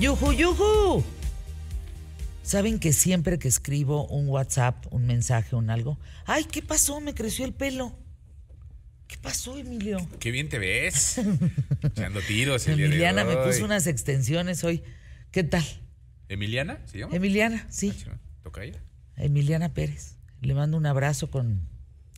[0.00, 1.04] ¡Yuju, yuju!
[2.42, 5.98] ¿Saben que siempre que escribo un WhatsApp, un mensaje, un algo?
[6.24, 7.02] ¡Ay, qué pasó!
[7.02, 7.92] Me creció el pelo.
[9.06, 9.98] ¿Qué pasó, Emilio?
[10.18, 11.20] Qué bien te ves.
[11.82, 14.82] Echando tiros el día de Emiliana me puso unas extensiones hoy.
[15.32, 15.64] ¿Qué tal?
[16.30, 17.14] ¿Emiliana se llama?
[17.14, 17.92] Emiliana, sí.
[18.08, 18.80] Ah, ¿Toca ella?
[19.18, 20.16] Emiliana Pérez.
[20.40, 21.60] Le mando un abrazo con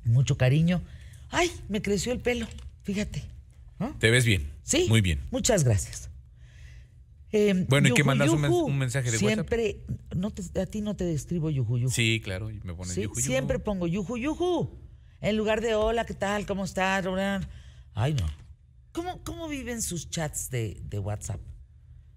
[0.04, 0.82] mucho cariño.
[1.30, 1.50] ¡Ay!
[1.68, 2.46] Me creció el pelo.
[2.84, 3.24] Fíjate.
[3.98, 4.48] Te ves bien.
[4.62, 4.86] Sí.
[4.88, 5.18] Muy bien.
[5.32, 6.11] Muchas gracias.
[7.32, 9.48] Eh, Bueno, ¿y qué yuju, mandas un mensaje de WhatsApp?
[9.48, 11.90] Siempre, no te- a ti no te describo yuju, yuju.
[11.94, 12.50] Sí, claro.
[12.50, 13.14] y Me pones Sí, yuju.
[13.20, 14.78] Siempre pongo yuju, yuju.
[15.20, 16.44] En lugar de hola, ¿qué tal?
[16.46, 17.06] ¿Cómo estás?
[17.94, 18.26] Ay, no.
[18.92, 21.40] ¿Cómo, cómo viven sus chats de, de WhatsApp?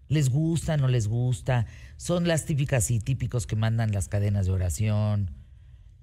[0.09, 1.65] ¿Les gusta, no les gusta?
[1.97, 5.31] Son las típicas y típicos que mandan las cadenas de oración.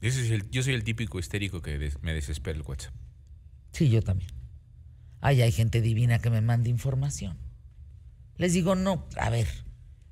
[0.00, 2.94] El- yo soy el típico histérico que des- me desespera el WhatsApp.
[3.72, 4.30] Sí, yo también.
[5.20, 7.36] Ay, hay gente divina que me manda información.
[8.42, 9.46] Les digo, no, a ver,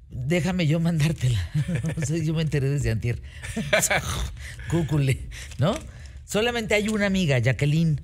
[0.08, 1.50] déjame yo mandártela.
[2.24, 3.20] Yo me enteré desde antier.
[4.70, 5.28] Cúcule,
[5.58, 5.74] ¿no?
[6.26, 8.00] Solamente hay una amiga, Jacqueline,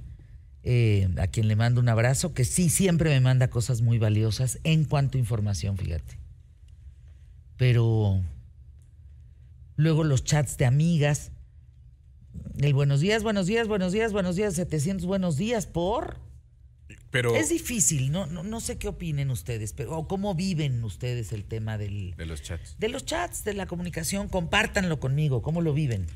[0.64, 4.58] eh, a quien le mando un abrazo, que sí siempre me manda cosas muy valiosas
[4.64, 6.18] en cuanto a información, fíjate.
[7.56, 8.20] Pero
[9.76, 11.30] luego los chats de amigas,
[12.58, 16.25] el buenos días, buenos días, buenos días, buenos días, 700 buenos días por...
[17.10, 21.32] Pero Es difícil, no, no, no sé qué opinen ustedes, pero o cómo viven ustedes
[21.32, 22.76] el tema del, de los chats.
[22.78, 26.06] de los chats, de la comunicación, compártanlo conmigo, cómo lo viven.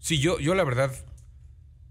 [0.00, 0.92] Sí, yo, yo la verdad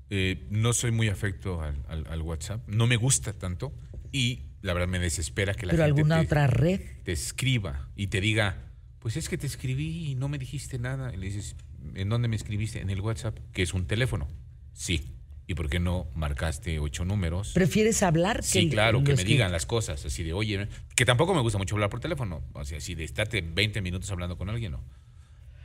[0.10, 2.68] eh, no soy muy afecto al, al- al WhatsApp.
[2.68, 3.74] No me gusta tanto.
[4.12, 7.90] Y la verdad me desespera que la Pero gente alguna te, otra red, te escriba
[7.96, 11.14] y te diga, pues es que te escribí y no me dijiste nada.
[11.14, 11.56] Y le dices,
[11.94, 12.80] ¿en dónde me escribiste?
[12.82, 14.28] En el WhatsApp, que es un teléfono.
[14.74, 15.14] Sí.
[15.50, 17.54] ¿Y por qué no marcaste ocho números?
[17.54, 18.44] ¿prefieres hablar?
[18.44, 21.42] Sí, que claro, lo que me digan las cosas, así de, oye, que tampoco me
[21.42, 24.74] gusta mucho hablar por teléfono, o sea, así de estarte 20 minutos hablando con alguien,
[24.74, 24.84] no.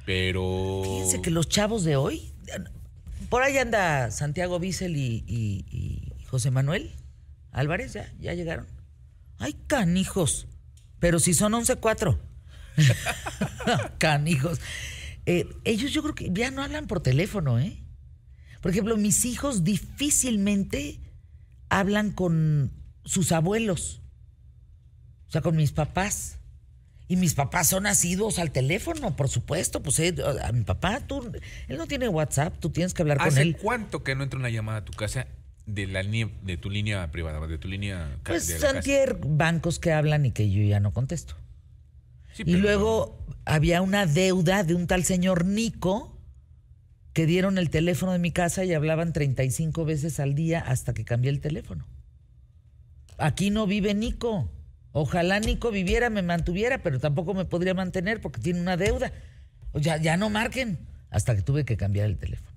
[0.07, 0.83] Pero...
[0.85, 2.33] Fíjense que los chavos de hoy,
[3.29, 6.93] por ahí anda Santiago Bissell y, y- y José Manuel
[7.51, 8.67] Álvarez, ya, ya llegaron.
[9.39, 10.47] Ay, canijos,
[11.01, 12.19] pero si son 11-4.
[13.99, 14.61] canijos.
[15.27, 17.82] Eh, ellos yo creo que ya no hablan por teléfono, ¿eh?
[18.63, 21.01] Por ejemplo, mis hijos difícilmente
[21.69, 22.71] hablan con
[23.05, 24.01] sus abuelos,
[25.29, 26.39] o sea, con mis papás.
[27.09, 29.83] Y mis papás son asiduos al teléfono, por supuesto.
[29.83, 30.15] Pues eh,
[30.45, 31.31] a mi papá, tú,
[31.69, 33.57] él no tiene WhatsApp, tú tienes que hablar con ¿Hace él.
[33.61, 35.27] cuánto que no entra una llamada a tu casa
[35.67, 38.47] de la línea, de tu línea privada, de tu línea Pues?
[38.47, 41.35] Santier, bancos que hablan y que yo ya no contesto.
[42.33, 46.12] Sí, Y luego había una deuda de un tal señor Nico
[47.13, 51.05] que dieron el teléfono de mi casa y hablaban 35 veces al día hasta que
[51.05, 51.87] cambié el teléfono.
[53.19, 54.51] Aquí no vive Nico.
[54.93, 59.13] Ojalá Nico viviera, me mantuviera, pero tampoco me podría mantener porque tiene una deuda.
[59.75, 60.79] Ya, ya no marquen.
[61.11, 62.51] Hasta que tuve que cambiar el teléfono.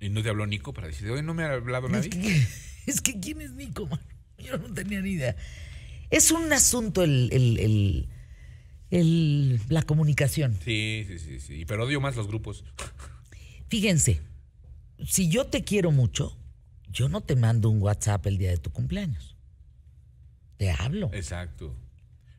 [0.00, 2.08] Y no te habló Nico para decirte, hoy no me ha hablado nadie.
[2.10, 2.46] Es que,
[2.90, 3.88] es que ¿quién es Nico?
[4.38, 5.34] Yo no tenía ni idea.
[6.10, 8.08] Es un asunto el, el- el-
[8.90, 10.56] el- la comunicación.
[10.64, 11.64] Sí, sí, sí, sí.
[11.66, 12.64] Pero odio más los grupos.
[13.68, 14.20] Fíjense,
[15.06, 16.36] si yo te quiero mucho,
[16.90, 19.36] yo no te mando un WhatsApp el día de tu cumpleaños.
[20.56, 21.10] Te hablo.
[21.12, 21.76] Exacto.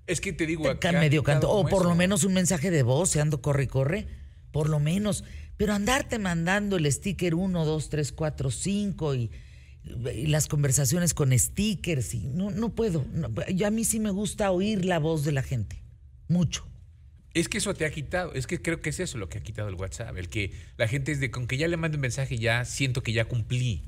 [0.08, 1.50] Es que te digo, Te acá medio canto.
[1.50, 4.08] O por lo menos un mensaje de voz, se ando corre y corre.
[4.52, 5.24] Por lo menos.
[5.56, 9.32] Pero andarte mandando el sticker 1, 2, 3, 4, 5 y,
[10.16, 12.16] y las conversaciones con stickers.
[12.16, 13.06] Y no, no puedo.
[13.14, 15.84] No, yo a mí sí me gusta oír la voz de la gente.
[16.28, 16.66] Mucho.
[17.34, 19.42] Es que eso te ha quitado, es que creo que es eso lo que ha
[19.44, 22.02] quitado el WhatsApp, el que la gente es de con que ya le mando un
[22.02, 23.84] mensaje ya siento que ya cumplí.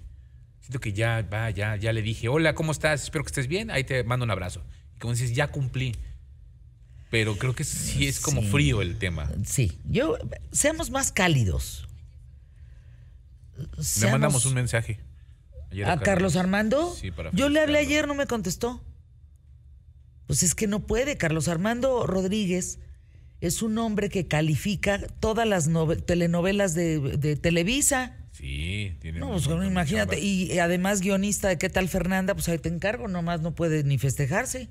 [0.59, 3.03] Siento que ya va, ya ya le dije, "Hola, ¿cómo estás?
[3.03, 4.63] Espero que estés bien." Ahí te mando un abrazo.
[4.95, 5.95] Y como dices, ya cumplí.
[7.09, 8.47] Pero creo que sí es como Sí.
[8.49, 9.29] frío el tema.
[9.43, 9.79] Sí.
[9.85, 10.17] Yo,
[10.51, 11.87] seamos más cálidos.
[13.57, 14.99] Le Seamos- mandamos un mensaje.
[15.71, 16.93] ayer ¿A Carlos Armando?
[16.95, 18.81] Sí, para Yo le hablé ayer, no me contestó.
[20.27, 21.17] Pues es que no puede.
[21.17, 22.79] Carlos Armando Rodríguez
[23.41, 28.15] es un hombre que califica todas las nove- telenovelas de, de Televisa.
[28.31, 30.19] Sí, tiene No, pues imagínate.
[30.19, 32.33] Y además guionista de ¿Qué tal Fernanda?
[32.33, 34.69] Pues ahí te encargo, nomás no puede ni festejarse.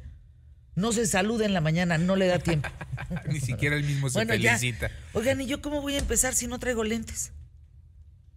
[0.76, 2.68] No se saluda en la mañana, no le da tiempo.
[3.28, 4.56] Ni siquiera él mismo se Bueno, ya.
[4.56, 4.90] felicita.
[5.12, 7.32] Oigan, ¿y yo cómo voy a empezar si no traigo lentes?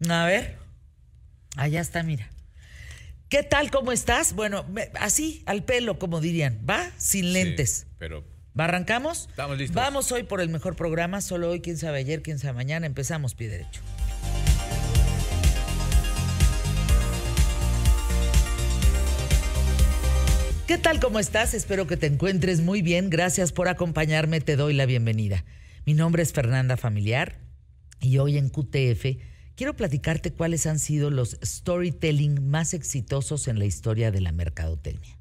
[0.10, 0.58] A ver.
[1.56, 2.30] Allá está, mira.
[3.30, 3.70] ¿Qué tal?
[3.72, 4.34] ¿Cómo estás?
[4.34, 6.60] Bueno, me- así, al pelo, como dirían.
[6.68, 6.92] ¿Va?
[6.98, 7.86] Sin lentes.
[7.88, 8.26] Sí, pero
[8.58, 9.28] ¿Va, ¿Arrancamos?
[9.30, 9.76] Estamos listos.
[9.76, 11.22] Vamos hoy por el mejor programa.
[11.22, 12.86] Solo hoy, quién sabe ayer, quién sabe mañana.
[12.86, 13.82] Empezamos, pie derecho.
[20.68, 21.00] ¿Qué tal?
[21.00, 21.54] ¿Cómo estás?
[21.54, 23.10] Espero que te encuentres muy bien.
[23.10, 24.40] Gracias por acompañarme.
[24.40, 25.44] Te doy la bienvenida.
[25.86, 27.40] Mi nombre es Fernanda Familiar
[28.00, 29.18] y hoy en QTF
[29.56, 35.18] quiero platicarte cuáles han sido los storytelling más exitosos en la historia de la mercadotecnia.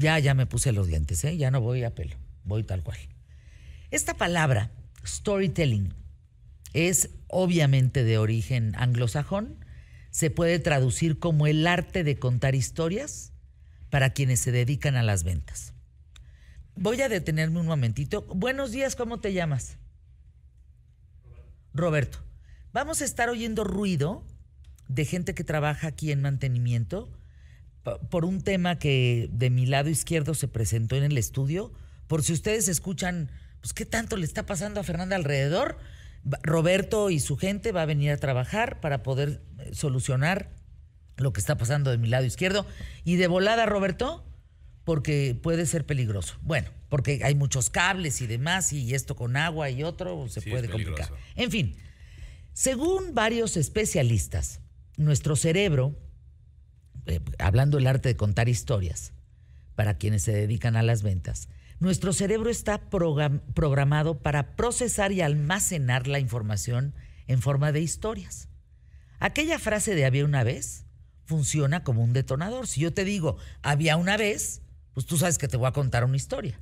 [0.00, 1.36] Ya, ya me puse los lentes, ¿eh?
[1.36, 2.98] ya no voy a pelo, voy tal cual.
[3.90, 4.70] Esta palabra,
[5.04, 5.92] storytelling,
[6.72, 9.62] es obviamente de origen anglosajón,
[10.10, 13.34] se puede traducir como el arte de contar historias
[13.90, 15.74] para quienes se dedican a las ventas.
[16.76, 18.22] Voy a detenerme un momentito.
[18.22, 19.76] Buenos días, ¿cómo te llamas?
[21.74, 22.24] Roberto.
[22.72, 24.24] Vamos a estar oyendo ruido
[24.88, 27.10] de gente que trabaja aquí en mantenimiento
[28.10, 31.72] por un tema que de mi lado izquierdo se presentó en el estudio.
[32.06, 33.30] Por si ustedes escuchan,
[33.60, 35.78] pues, ¿qué tanto le está pasando a Fernanda alrededor?
[36.42, 40.50] Roberto y su gente va a venir a trabajar para poder eh, solucionar
[41.16, 42.66] lo que está pasando de mi lado izquierdo.
[43.04, 44.24] Y de volada, Roberto,
[44.84, 46.36] porque puede ser peligroso.
[46.42, 50.68] Bueno, porque hay muchos cables y demás, y esto con agua y otro se puede
[50.68, 51.10] complicar.
[51.36, 51.76] En fin,
[52.52, 54.60] según varios especialistas,
[54.96, 55.94] nuestro cerebro,
[57.06, 59.12] eh, hablando del arte de contar historias,
[59.74, 61.48] para quienes se dedican a las ventas,
[61.78, 66.94] nuestro cerebro está programado para procesar y almacenar la información
[67.26, 68.48] en forma de historias.
[69.18, 70.84] Aquella frase de había una vez
[71.24, 72.66] funciona como un detonador.
[72.66, 74.60] Si yo te digo había una vez,
[74.92, 76.60] pues tú sabes que te voy a contar una historia.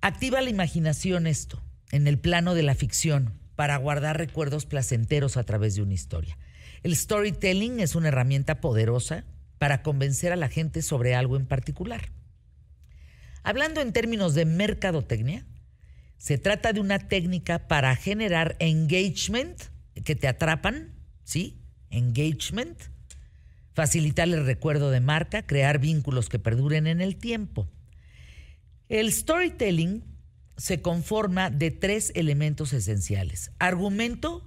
[0.00, 5.44] Activa la imaginación esto, en el plano de la ficción, para guardar recuerdos placenteros a
[5.44, 6.36] través de una historia.
[6.84, 9.24] El storytelling es una herramienta poderosa
[9.58, 12.10] para convencer a la gente sobre algo en particular.
[13.42, 15.46] Hablando en términos de mercadotecnia,
[16.18, 19.62] se trata de una técnica para generar engagement,
[20.04, 20.92] que te atrapan,
[21.24, 21.58] ¿sí?
[21.88, 22.78] Engagement,
[23.72, 27.66] facilitar el recuerdo de marca, crear vínculos que perduren en el tiempo.
[28.90, 30.04] El storytelling
[30.58, 33.52] se conforma de tres elementos esenciales.
[33.58, 34.44] Argumento,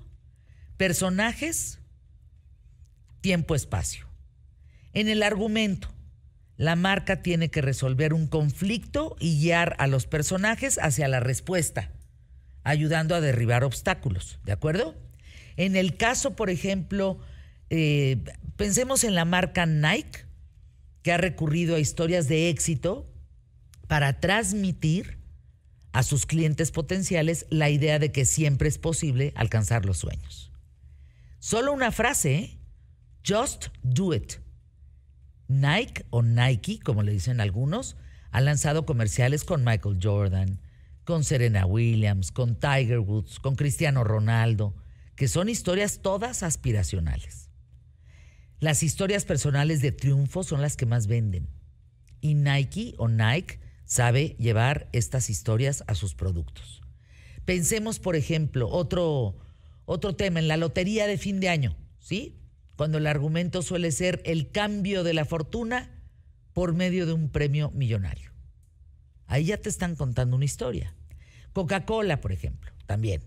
[0.77, 1.79] personajes,
[3.27, 4.07] tiempo-espacio.
[4.93, 5.93] En el argumento,
[6.55, 11.91] la marca tiene que resolver un conflicto y guiar a los personajes hacia la respuesta,
[12.63, 14.95] ayudando a derribar obstáculos, ¿de acuerdo?
[15.57, 17.19] En el caso, por ejemplo,
[17.69, 18.23] eh,
[18.55, 20.23] pensemos en la marca Nike,
[21.01, 23.11] que ha recurrido a historias de éxito
[23.87, 25.17] para transmitir
[25.91, 30.53] a sus clientes potenciales la idea de que siempre es posible alcanzar los sueños.
[31.39, 32.56] Solo una frase, ¿eh?
[33.27, 34.35] Just do it
[35.49, 37.97] Nike o Nike, como le dicen algunos,
[38.31, 40.59] ha lanzado comerciales con Michael Jordan,
[41.03, 44.75] con Serena Williams, con Tiger Woods, con Cristiano Ronaldo,
[45.15, 47.49] que son historias todas aspiracionales.
[48.59, 51.47] Las historias personales de triunfo son las que más venden.
[52.21, 56.81] Y Nike o Nike sabe llevar estas historias a sus productos.
[57.45, 59.37] Pensemos, por ejemplo, otro,
[59.85, 62.37] otro tema en la lotería de fin de año, ¿sí?
[62.77, 65.89] Cuando el argumento suele ser el cambio de la fortuna
[66.53, 68.31] por medio de un premio millonario.
[69.25, 70.93] Ahí ya te están contando una historia.
[71.53, 73.23] Coca-Cola, por ejemplo, también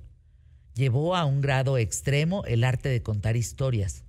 [0.74, 4.04] llevó a un grado extremo el arte de contar historias,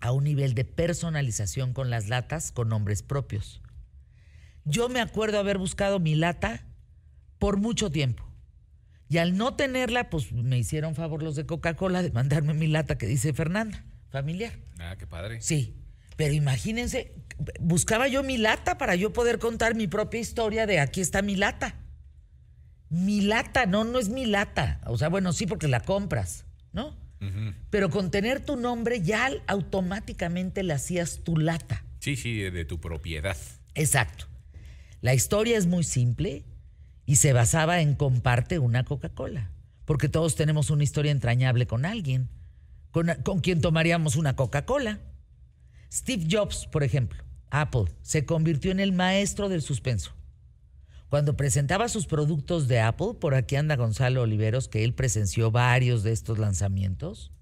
[0.00, 3.60] a un nivel de personalización con las latas con nombres propios.
[4.64, 6.66] Yo me acuerdo haber buscado mi lata
[7.38, 8.24] por mucho tiempo.
[9.10, 12.96] Y al no tenerla, pues me hicieron favor los de Coca-Cola de mandarme mi lata
[12.96, 14.52] que dice Fernanda familiar.
[14.78, 15.40] Ah, qué padre.
[15.40, 15.74] Sí,
[16.16, 17.14] pero imagínense,
[17.60, 21.36] buscaba yo mi lata para yo poder contar mi propia historia de aquí está mi
[21.36, 21.76] lata.
[22.90, 24.80] Mi lata, no, no es mi lata.
[24.86, 26.96] O sea, bueno, sí porque la compras, ¿no?
[27.70, 31.84] Pero con tener tu nombre ya automáticamente le hacías tu lata.
[31.98, 33.36] Sí, sí, de tu propiedad.
[33.74, 34.26] Exacto.
[35.00, 36.44] La historia es muy simple
[37.06, 39.50] y se basaba en comparte una Coca-Cola,
[39.84, 42.28] porque todos tenemos una historia entrañable con alguien
[42.90, 45.00] con, quien tomaríamos una Coca-Cola.
[45.92, 50.12] Steve Jobs, por ejemplo, Apple, se convirtió en el maestro del suspenso.
[51.08, 56.02] Cuando presentaba sus productos de Apple, por aquí anda Gonzalo Oliveros, que él presenció varios
[56.02, 57.32] de estos lanzamientos,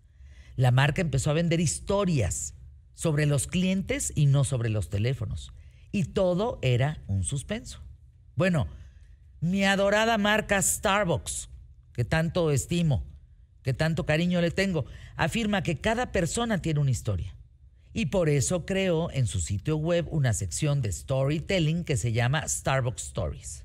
[0.55, 2.55] la marca empezó a vender historias
[2.95, 5.53] sobre los clientes y no sobre los teléfonos.
[5.91, 7.81] Y todo era un suspenso.
[8.37, 8.69] Bueno,
[9.41, 11.49] mi adorada marca Starbucks,
[11.93, 13.05] que tanto estimo,
[13.67, 17.35] que tanto cariño le tengo, afirma que cada persona tiene una historia.
[17.93, 22.47] Y por eso creó en su sitio web una sección de storytelling que se llama
[22.47, 23.65] Starbucks Stories.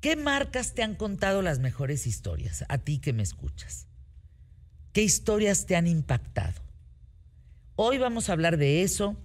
[0.00, 2.64] ¿Qué marcas te han contado las mejores historias?
[2.70, 3.88] A ti que me escuchas.
[4.94, 6.62] ¿Qué historias te han impactado?
[7.76, 9.18] Hoy vamos a hablar de eso.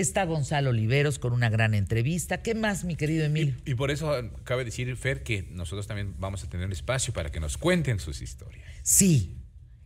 [0.00, 2.40] Está Gonzalo Oliveros con una gran entrevista.
[2.40, 3.56] ¿Qué más, mi querido Emilio?
[3.64, 4.12] Y, y por eso
[4.44, 7.98] cabe decir, Fer, que nosotros también vamos a tener un espacio para que nos cuenten
[7.98, 8.64] sus historias.
[8.82, 9.38] Sí,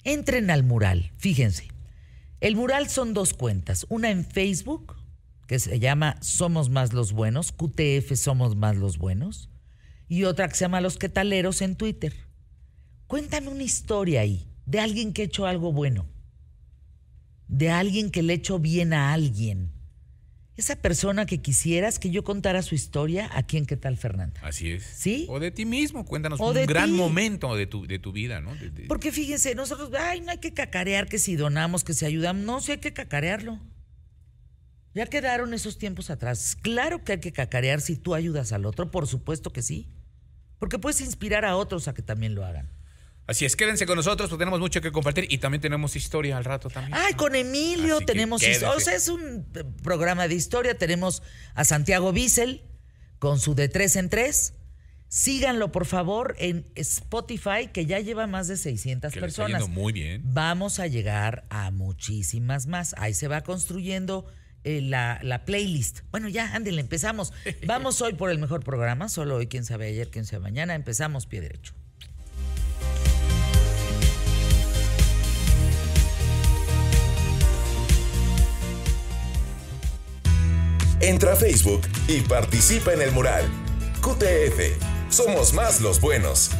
[0.04, 1.69] entren al mural, fíjense.
[2.40, 4.97] El mural son dos cuentas, una en Facebook,
[5.47, 9.49] que se llama Somos Más los Buenos, QTF Somos Más los Buenos,
[10.09, 12.12] y otra que se llama Los Quetaleros en Twitter.
[13.07, 16.07] Cuéntame una historia ahí, de alguien que ha hecho algo bueno,
[17.49, 19.73] de alguien que le ha hecho bien a alguien.
[20.56, 24.38] Esa persona que quisieras que yo contara su historia aquí en ¿Qué tal, Fernanda?
[24.44, 24.82] Así es.
[24.85, 25.26] ¿Sí?
[25.30, 26.97] O de ti mismo, cuéntanos O un de gran ti.
[26.97, 28.54] momento de tu, de tu vida, ¿no?
[28.56, 32.04] De- de- Porque fíjense, nosotros, ay, no hay que cacarear que si donamos, que si
[32.04, 32.44] ayudamos.
[32.44, 33.61] No, sí hay que cacarearlo.
[34.94, 36.54] Ya quedaron esos tiempos atrás.
[36.61, 39.88] Claro que hay que cacarear si tú ayudas al otro, por supuesto que sí.
[40.59, 42.68] Porque puedes inspirar a otros a que también lo hagan.
[43.26, 46.45] Así es, quédense con nosotros, pues tenemos mucho que compartir y también tenemos historia al
[46.45, 46.95] rato también.
[46.95, 48.76] Ay, con Emilio Así tenemos historia.
[48.76, 50.76] O sea, es un eh, programa de historia.
[50.76, 51.23] Tenemos
[51.55, 52.62] a Santiago Bissell
[53.19, 54.55] con su de tres en tres.
[55.07, 59.62] Síganlo, por favor, en Spotify, que ya lleva más de 600 que le está personas.
[59.62, 60.23] yendo muy bien.
[60.25, 62.95] Vamos a llegar a muchísimas más.
[62.97, 64.26] Ahí se va construyendo
[64.64, 66.00] eh, la, la playlist.
[66.11, 67.33] Bueno, ya, ándenle, empezamos.
[67.67, 69.09] Vamos hoy por el mejor programa.
[69.11, 70.75] Solo hoy, quién sabe ayer, quién sabe mañana.
[70.75, 71.75] Empezamos pie derecho.
[81.02, 83.44] Entra a Facebook y participa en el mural.
[84.02, 84.78] QTF.
[85.09, 86.52] Somos más los buenos.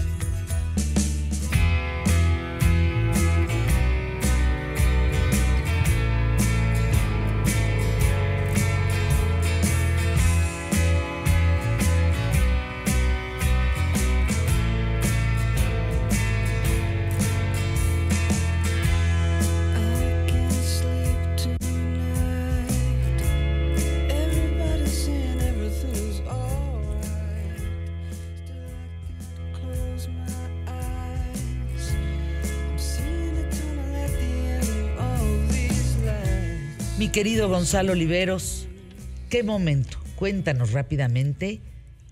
[37.13, 38.67] Querido Gonzalo Oliveros,
[39.29, 39.99] qué momento.
[40.17, 41.61] Cuéntanos rápidamente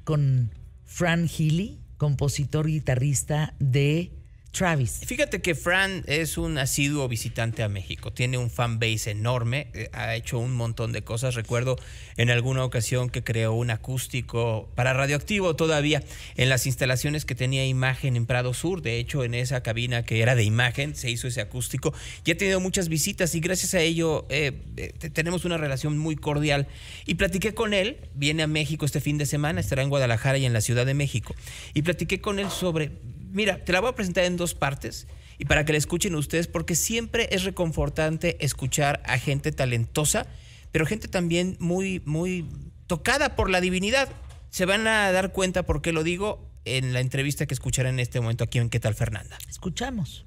[0.05, 0.51] con
[0.85, 4.13] Fran Healy, compositor guitarrista de
[4.53, 5.01] Travis.
[5.07, 9.89] Fíjate que Fran es un asiduo visitante a México, tiene un fan base enorme, eh,
[9.93, 11.37] ha hecho un montón de cosas.
[11.37, 11.77] Recuerdo
[12.17, 16.03] en alguna ocasión que creó un acústico para radioactivo todavía
[16.37, 18.83] en las instalaciones que tenía imagen en Prado Sur.
[18.83, 22.37] De hecho, en esa cabina que era de imagen se hizo ese acústico y ha
[22.37, 26.67] tenido muchas visitas y gracias a ello eh, eh, te- tenemos una relación muy cordial.
[27.07, 30.45] Y platiqué con él, viene a México este fin de semana, estará en Guadalajara y
[30.45, 31.37] en la Ciudad de México.
[31.73, 32.91] Y platiqué con él sobre
[33.31, 35.07] Mira, te la voy a presentar en dos partes
[35.39, 40.27] y para que la escuchen ustedes, porque siempre es reconfortante escuchar a gente talentosa,
[40.71, 42.47] pero gente también muy, muy
[42.87, 44.09] tocada por la divinidad.
[44.51, 48.01] Se van a dar cuenta por qué lo digo en la entrevista que escucharán en
[48.01, 49.39] este momento aquí en ¿Qué tal Fernanda?
[49.49, 50.27] Escuchamos.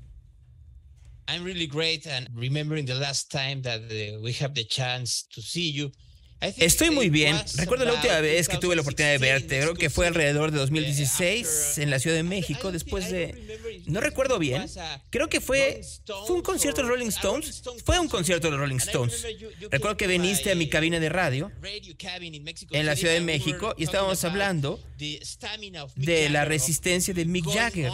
[1.28, 5.42] I'm really great and remembering the last time that uh, we have the chance to
[5.42, 5.92] see you.
[6.58, 7.42] Estoy muy it bien.
[7.56, 9.60] Recuerdo la última vez que tuve la oportunidad de 2016 verte.
[9.60, 13.84] Creo que fue alrededor de 2016 en la Ciudad de México, después de...
[13.86, 14.66] No recuerdo bien.
[15.10, 15.82] Creo que fue...
[16.28, 17.64] ¿Fue un concierto de Rolling Stones?
[17.86, 19.26] Fue un concierto de Rolling Stones.
[19.72, 21.52] Recuerdo que viniste a mi cabina de radio
[22.72, 27.92] en la Ciudad de México y estábamos hablando de la resistencia de Mick Jagger,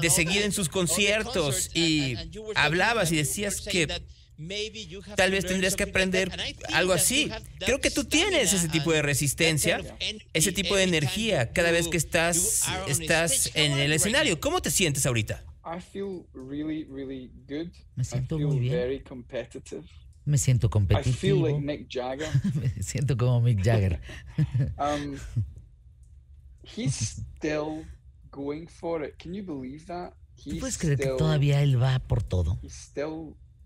[0.00, 2.14] de seguir en sus conciertos y
[2.54, 3.88] hablabas y decías que
[5.16, 6.30] tal vez tendrías que aprender
[6.72, 7.30] algo así.
[7.58, 9.80] Creo que tú tienes ese tipo de resistencia,
[10.32, 14.40] ese tipo de energía cada vez que estás, estás en el escenario.
[14.40, 15.44] ¿Cómo te sientes ahorita?
[15.64, 17.70] I feel really, really good.
[17.94, 18.74] Me siento muy bien.
[18.74, 19.84] very competitive.
[20.24, 21.46] Me siento I feel competitivo.
[21.46, 22.28] like Mick Jagger.
[22.76, 24.00] Me siento como Mick Jagger.
[26.64, 26.94] He's
[27.36, 27.84] still
[28.30, 29.18] going for it.
[29.18, 30.14] Can you believe that?
[30.42, 32.58] ¿Tú He's puedes creer que todavía él va por todo?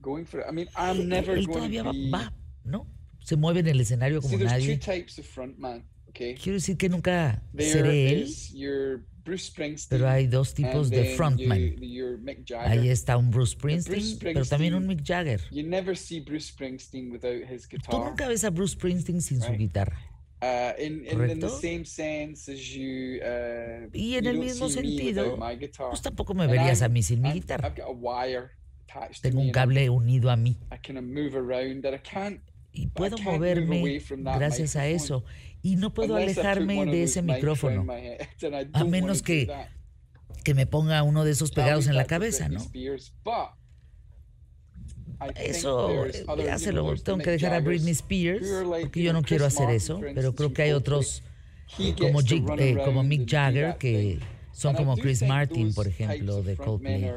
[0.06, 0.46] Going for it.
[0.48, 2.10] I mean, I'm never él going todavía to va, be.
[2.10, 2.32] va,
[2.64, 2.86] ¿no?
[3.24, 4.76] Se mueve en el escenario See, como there's nadie.
[4.78, 5.84] two types of frontman.
[6.10, 9.98] Okay, Quiero decir que nunca there seré él, is your Bruce Springsteen.
[10.00, 11.76] pero hay dos tipos de frontman.
[11.80, 12.18] you-.
[12.60, 14.86] Ahí está un Bruce Bruce Springsteen, pero también un.
[14.86, 15.40] Mick Jagger.
[15.50, 17.94] You never see Bruce Springsteen without his Tú guitar.
[18.08, 19.98] nunca ves a Bruce Springsteen sin su guitarra.
[20.40, 24.68] Uh, in, in, in the same sense as you, uh, Y en you el mismo
[24.68, 25.36] sentido.
[25.90, 27.66] Pues tampoco me verías I'm- a mí sin mi guitarra.
[27.68, 28.50] I've got a wire
[29.20, 30.56] Tengo un cable unido a mí
[32.72, 34.00] y puedo moverme
[34.36, 35.24] gracias a eso.
[35.62, 37.86] Y no puedo alejarme de ese micrófono,
[38.72, 39.50] a menos que
[40.44, 42.60] que me ponga uno de esos pegados en la cabeza, ¿no?
[45.34, 48.46] Eso ya se lo tengo que dejar a Britney Spears,
[48.82, 51.24] porque yo no quiero hacer eso, pero creo que hay otros
[51.98, 54.20] como, run eh, como Mick Jagger, que
[54.52, 57.12] son como Chris Martin, por ejemplo, de Coldplay.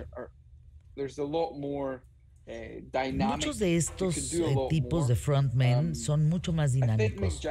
[3.14, 5.14] Muchos de estos eh, lot tipos more.
[5.14, 7.42] de frontmen Um, son mucho más dinámicos.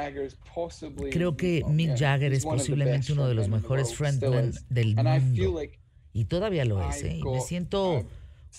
[1.11, 5.61] Creo que well, Mick Jagger es posiblemente uno de los mejores frontmen del mundo.
[5.61, 5.79] like
[6.13, 7.19] Y todavía lo es, ¿eh?
[7.19, 8.05] Y me siento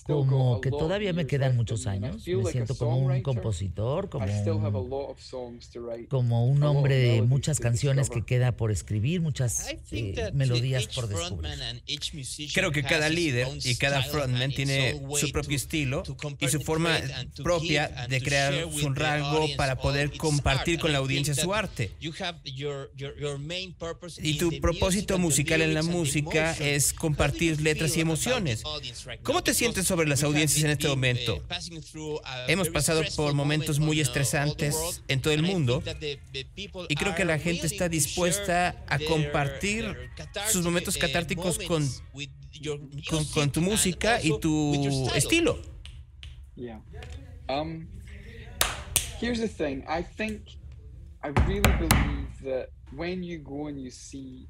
[0.03, 2.25] como que todavía me quedan muchos años.
[2.27, 5.81] Me siento como un compositor, como I still have a un, lot of songs to
[5.81, 6.07] write.
[6.07, 8.25] como un a lot of hombre de melodies muchas to canciones que discover.
[8.25, 11.51] queda por escribir, muchas I think eh, melodías por descubrir.
[12.53, 16.03] Creo que cada líder own y cada style frontman tiene own way su propio estilo
[16.03, 16.99] to y su forma
[17.43, 20.81] propia de crear share with su the rasgo audience para poder compartir art.
[20.81, 21.91] con la audiencia su arte.
[21.99, 26.93] you have your- your- your main purpose Y tu propósito musical en la música es
[26.93, 28.63] compartir letras y emociones.
[29.23, 31.43] ¿Cómo te sientes sobre las audiencias en este momento?
[31.49, 35.47] eh, through a Hemos pasado por momentos moment muy uh, estresantes en todo el and
[35.47, 35.83] I think mundo
[36.87, 39.95] y creo que la gente está dispuesta a compartir
[40.51, 41.89] sus momentos eh, catárticos con,
[43.09, 45.59] con, con tu música y tu estilo.
[46.55, 46.81] Yeah.
[47.47, 47.87] Um.
[49.19, 49.83] Here's the thing.
[49.87, 50.41] I think
[51.23, 54.47] I really believe that when you go and you see.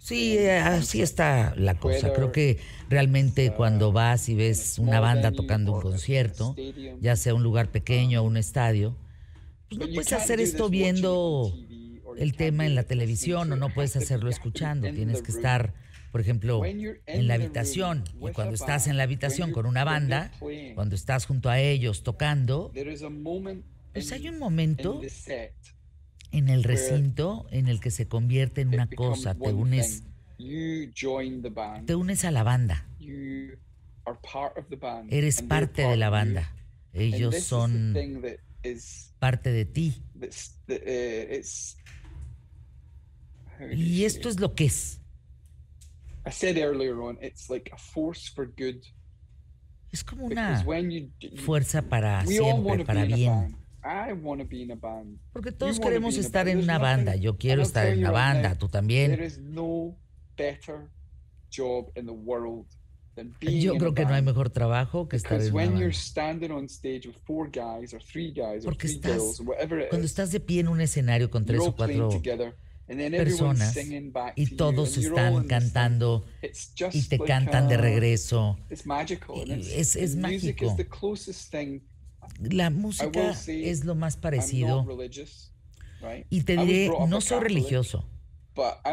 [0.00, 2.12] Sí, eh, así está la cosa.
[2.12, 6.54] Creo que realmente cuando vas y ves una banda tocando un concierto,
[7.00, 8.96] ya sea un lugar pequeño o un estadio,
[9.68, 11.52] pues no puedes hacer esto viendo
[12.16, 14.92] el tema en la televisión o no puedes hacerlo escuchando.
[14.92, 15.72] Tienes que estar,
[16.12, 18.04] por ejemplo, en la habitación.
[18.20, 20.30] Y cuando estás en la habitación con una banda,
[20.74, 22.70] cuando estás junto a ellos tocando,
[23.92, 25.00] pues hay un momento
[26.32, 30.04] en el where recinto en el que se convierte en una cosa, te unes,
[31.86, 32.86] te unes a la banda,
[35.10, 36.52] eres parte de la banda,
[36.94, 37.94] And ellos son
[39.18, 40.02] parte de ti.
[43.60, 45.00] you Y esto es lo que es.
[46.26, 48.82] I said earlier on, it's like a force for good.
[49.90, 50.64] Es como una
[51.36, 53.56] fuerza para siempre, para bien.
[53.84, 55.18] I want to be in a band.
[55.32, 57.14] Porque todos queremos estar en una banda.
[57.16, 59.22] Yo quiero estar en una banda, tú There también.
[59.22, 59.96] is no
[60.36, 60.88] better
[61.50, 62.66] job in the world
[63.14, 65.62] than being Yo creo a que no hay mejor trabajo que estar Because en una
[65.70, 65.86] banda.
[68.64, 69.40] Porque estás-
[69.90, 72.08] Cuando estás de pie en un escenario con tres o cuatro
[73.10, 73.76] personas
[74.36, 76.24] y todos están cantando
[76.92, 78.58] y te cantan de a- regreso.
[78.70, 80.76] Es- es mágico.
[82.40, 84.86] La música es lo más parecido.
[86.30, 88.08] Y te diré, no soy religioso.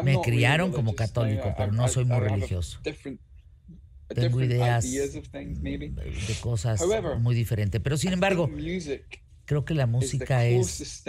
[0.02, 2.80] Me criaron como católico, pero no soy muy religioso.
[4.08, 6.80] Tengo ideas de cosas
[7.20, 7.80] muy diferentes.
[7.80, 8.48] Pero sin embargo,
[9.44, 11.02] creo que la música es,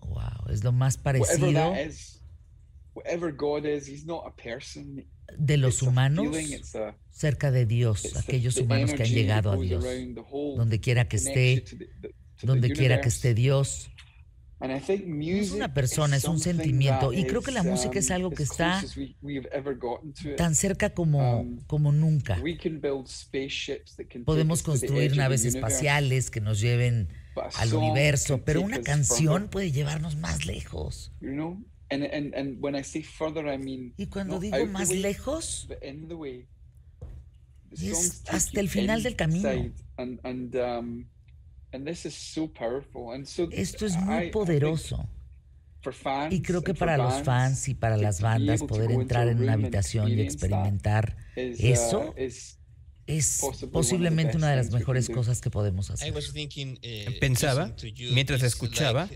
[0.00, 1.74] wow, es lo más parecido
[5.36, 9.56] de los humanos feeling, it's a, cerca de Dios, aquellos humanos que han llegado a
[9.56, 9.84] Dios.
[9.84, 11.64] around the whole Donde quiera que esté,
[12.42, 13.90] donde quiera que esté Dios,
[14.60, 17.12] es una persona, es un sentimiento.
[17.12, 18.82] Y creo que la música es um, algo que está
[20.36, 22.38] tan cerca como, Um, como nunca.
[22.42, 27.08] We can build spaceships that can take Podemos construir naves espaciales que nos lleven
[27.56, 31.12] al universo, pero una canción puede llevarnos más lejos.
[31.90, 35.00] And, and, and when I say further, I mean Y cuando not digo más way,
[35.00, 35.68] lejos,
[36.10, 36.48] way.
[37.70, 39.48] Es hasta el final del camino.
[39.96, 41.08] And, and, um,
[41.72, 43.12] and this is so powerful.
[43.12, 45.08] And so esto es I- I muy think poderoso.
[45.92, 49.52] fans Y creo que para los fans y para las bandas poder entrar en una
[49.54, 52.58] habitación y experimentar eso uh, is
[53.06, 53.40] es
[53.72, 56.12] posiblemente una de las mejores cosas que podemos I hacer.
[56.14, 59.08] was thinking, eh, Pensaba, listening to you, mientras escuchaba,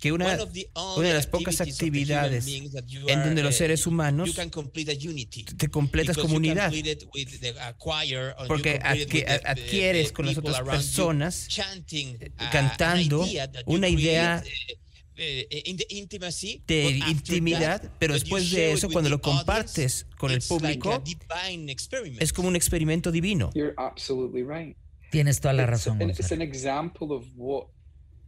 [0.00, 3.22] que una- one of the only una de las pocas actividades beings that you en
[3.24, 5.44] donde los eh, seres humanos you can complete a unity.
[5.44, 6.70] te completas Because como you can unidad.
[6.72, 10.50] complete it with the, uh, choir, or you Porque uh, adquieres uh, con las people
[10.52, 14.85] otras personas, chanting, uh, cantando you una idea uh, uh,
[15.18, 18.76] in the intimacy, de but after intimidad, that, pero when you después share de it
[18.78, 22.22] eso, with cuando the lo compartes audience, con el it's like público, a divine experiment.
[22.22, 23.50] es como un experimento divino.
[23.54, 24.76] You're absolutely right.
[25.10, 26.42] Tienes toda la It's, razón, and it's Gonzalo.
[26.42, 27.68] an example of what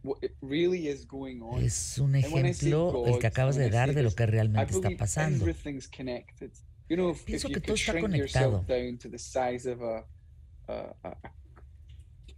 [0.01, 1.61] what it really is going on.
[1.61, 5.45] Es un ejemplo el que acabas de dar de lo que realmente está pasando.
[5.45, 6.51] everything's connected.
[6.87, 8.65] You know, if, if Pienso que todo está conectado.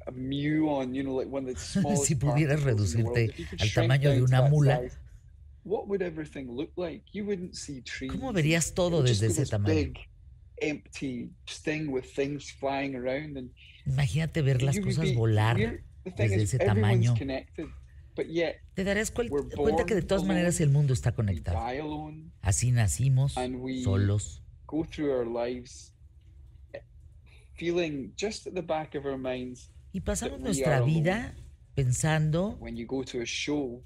[2.03, 4.97] Si pudieras reducirte al tamaño de una mula, size,
[5.63, 7.03] what would everything look like?
[7.13, 8.11] You wouldn't see trees.
[8.11, 9.73] ¿Cómo verías todo desde ese tamaño?
[9.75, 9.97] big
[10.61, 11.31] empty
[11.63, 13.51] thing with things flying around and
[13.85, 15.57] Imagínate ver las cosas be- volar
[16.15, 17.15] desde ese tamaño.
[17.17, 17.65] connected,
[18.15, 21.57] but yet Te darás cuenta que de todas maneras el mundo está conectado.
[22.41, 23.33] Así nacimos,
[23.83, 24.43] solos.
[24.67, 25.93] go through our lives
[26.73, 26.79] eh,
[27.57, 31.35] feeling just at the back of our minds Y pasamos nuestra vida
[31.75, 33.83] pensando when you go to a show.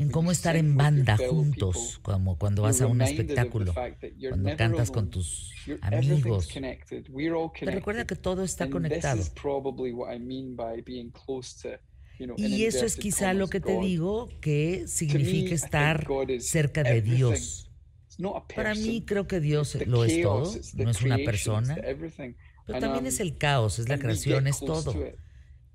[0.00, 5.10] en cómo estar en banda juntos, como cuando vas a un espectáculo, cuando cantas con
[5.10, 6.48] tus amigos.
[6.48, 9.22] Te recuerda que todo está conectado.
[12.38, 16.06] Y eso es quizá lo que te digo que significa estar
[16.38, 17.02] cerca de.
[17.02, 17.70] Dios.
[18.54, 23.06] Para mí creo que Dios lo es todo, no es una persona, pero también um,
[23.06, 24.94] es el caos, es la creación, es todo.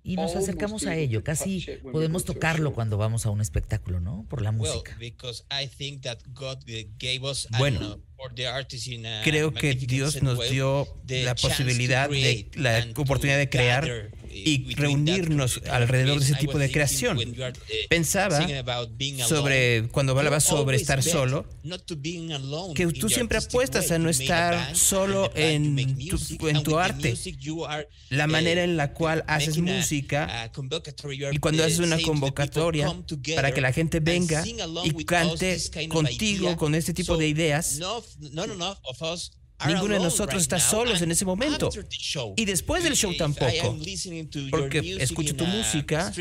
[0.07, 4.23] Y nos almost acercamos a ello, casi podemos tocarlo cuando vamos a un espectáculo, ¿no?
[4.29, 4.95] Por la música.
[4.99, 6.59] because I think that God
[6.99, 7.99] gave us, Bueno,
[9.23, 14.75] Creo que Dios nos dio the la posibilidad de create la oportunidad de crear y
[14.75, 17.17] reunirnos alrededor de ese tipo de creación.
[17.17, 17.53] uh,
[17.89, 18.45] Pensaba
[19.27, 21.45] sobre cuando hablaba sobre estar solo,
[22.75, 25.75] que tú siempre apuestas a no estar solo en
[26.09, 27.15] tu- en tu arte.
[28.09, 30.51] La uh, manera en la cual haces música
[31.31, 34.43] y cuando haces una convocatoria "Come together para que la gente venga
[34.83, 36.57] y cante contigo idea".
[36.57, 37.79] con este tipo de ideas.
[39.65, 41.69] Ninguno de nosotros está solos en ese momento.
[42.35, 43.77] Y después del show tampoco.
[44.51, 46.11] Porque escucho tu música,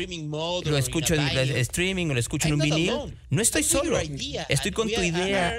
[0.65, 2.93] Lo escucho en el streaming o lo escucho en un vinil.
[3.29, 3.99] No estoy solo.
[3.99, 5.55] Estoy con tu idea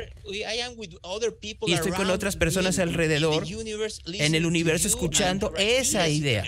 [1.66, 6.44] y estoy con otras personas alrededor en el universo escuchando esa idea.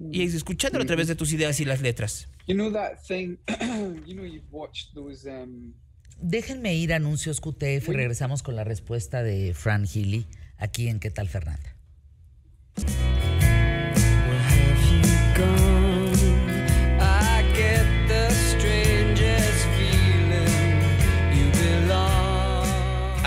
[0.00, 2.28] y escuchándolo a través de tus ideas y las letras.
[2.46, 3.38] You know that thing,
[4.06, 5.72] you know, you've watched those, um,
[6.20, 10.26] Déjenme ir a anuncios QTF regresamos con la respuesta de Fran Healy
[10.58, 11.74] aquí en ¿Qué tal Fernanda?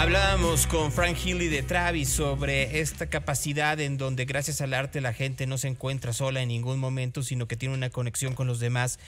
[0.08, 5.12] Hablábamos con Frank Healy de Travis sobre esta capacidad en donde gracias al arte la
[5.12, 8.62] gente no se encuentra sola en ningún momento, sino que tiene una conexión con los
[8.62, 9.00] demás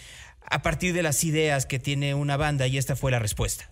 [0.41, 3.71] a partir de las ideas que tiene una banda y esta fue la respuesta.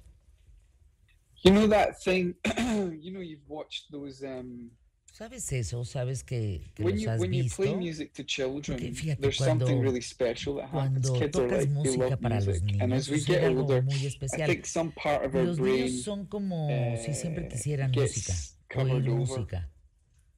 [1.44, 2.34] You know that thing,
[3.00, 4.72] you know, you've watched those, um,
[5.14, 5.84] ¿Sabes eso?
[5.84, 7.64] ¿Sabes que, que when los you has when you visto?
[7.64, 11.10] play music to children, Porque fíjate, there's cuando- something really special that happens.
[11.10, 13.62] Cuando Kids are tocas like música para los music, and niños, as we get algo
[13.64, 14.48] older, muy I especial.
[14.48, 16.68] think some part of our Los brain niños son como
[17.04, 18.34] si siempre eh, quisieran música,
[18.76, 19.72] oír música.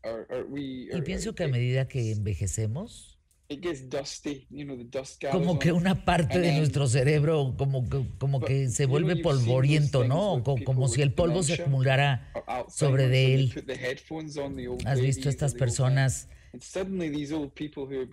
[0.05, 3.18] or, or we Y pienso que a medida que envejecemos,
[3.49, 4.47] it gets dusty.
[4.49, 8.39] You know, the dust gathers como que una parte de nuestro cerebro como que, como
[8.39, 10.43] que se vuelve polvoriento, ¿no?
[10.43, 12.31] Como si el polvo se acumulara
[12.69, 13.53] sobre de él.
[14.85, 16.29] ¿Has visto estas personas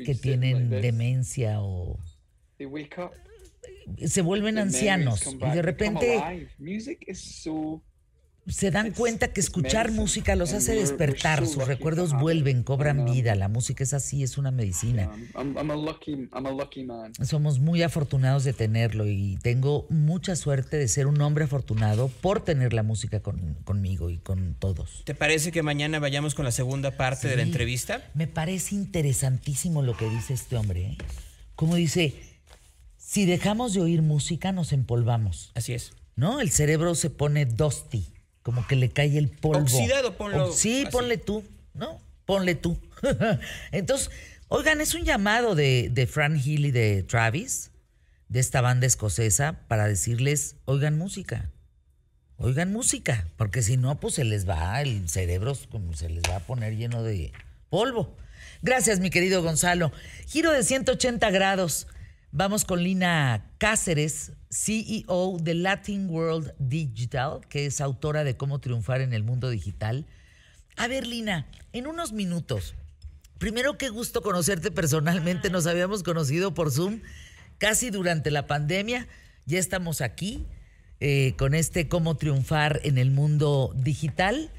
[0.05, 1.99] que tienen demencia o
[4.05, 6.49] se vuelven ancianos y de repente
[8.49, 13.49] se dan cuenta que escuchar música los hace despertar, sus recuerdos vuelven, cobran vida, la
[13.49, 15.11] música es así, es una medicina.
[17.23, 22.45] Somos muy afortunados de tenerlo y tengo mucha suerte de ser un hombre afortunado por
[22.45, 25.03] tener la música con- conmigo y con todos.
[25.05, 28.03] ¿Te parece que mañana vayamos con la segunda parte de la entrevista?
[28.15, 30.83] Me parece interesantísimo lo que dice este hombre.
[30.83, 30.99] ¿eh?
[31.55, 32.15] Como dice,
[32.97, 35.93] si dejamos de oír música nos empolvamos, Así es.
[36.17, 36.41] ¿no?
[36.41, 38.07] El cerebro se pone dusty,
[38.47, 39.63] como que le cae el polvo.
[39.63, 40.93] Oxidado, ponlo O- Sí, así.
[40.93, 41.43] ponle tú,
[41.75, 42.01] ¿no?
[42.27, 42.79] Ponle tú.
[43.73, 44.09] Entonces,
[44.47, 47.73] oigan, es un llamado de, de Fran Hill y de Travis,
[48.29, 51.51] de esta banda escocesa, para decirles, oigan música.
[52.39, 56.37] Oigan música, porque si no, pues se les va, el cerebro como se les va
[56.37, 57.33] a poner lleno de
[57.69, 58.17] polvo.
[58.63, 59.91] Gracias, mi querido Gonzalo.
[60.29, 61.89] Giro de 180 grados.
[62.39, 69.01] Vamos con Lina Cáceres, CEO de Latin World Digital, que es autora de Cómo triunfar
[69.01, 70.05] en el mundo digital.
[70.77, 72.75] A ver, Lina, en unos minutos.
[73.39, 75.49] Primero, qué gusto conocerte personalmente.
[75.49, 77.01] Nos habíamos conocido por Zoom
[77.57, 79.09] casi durante la pandemia.
[79.47, 80.45] Ya estamos aquí
[81.01, 84.53] eh, con este cómo triunfar en el mundo digital.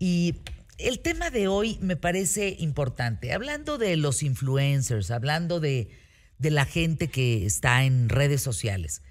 [0.00, 0.34] Y
[0.78, 3.32] el tema de hoy me parece importante.
[3.32, 5.99] Hablando de los influencers, hablando de,
[6.40, 9.02] de la gente que está en redes sociales.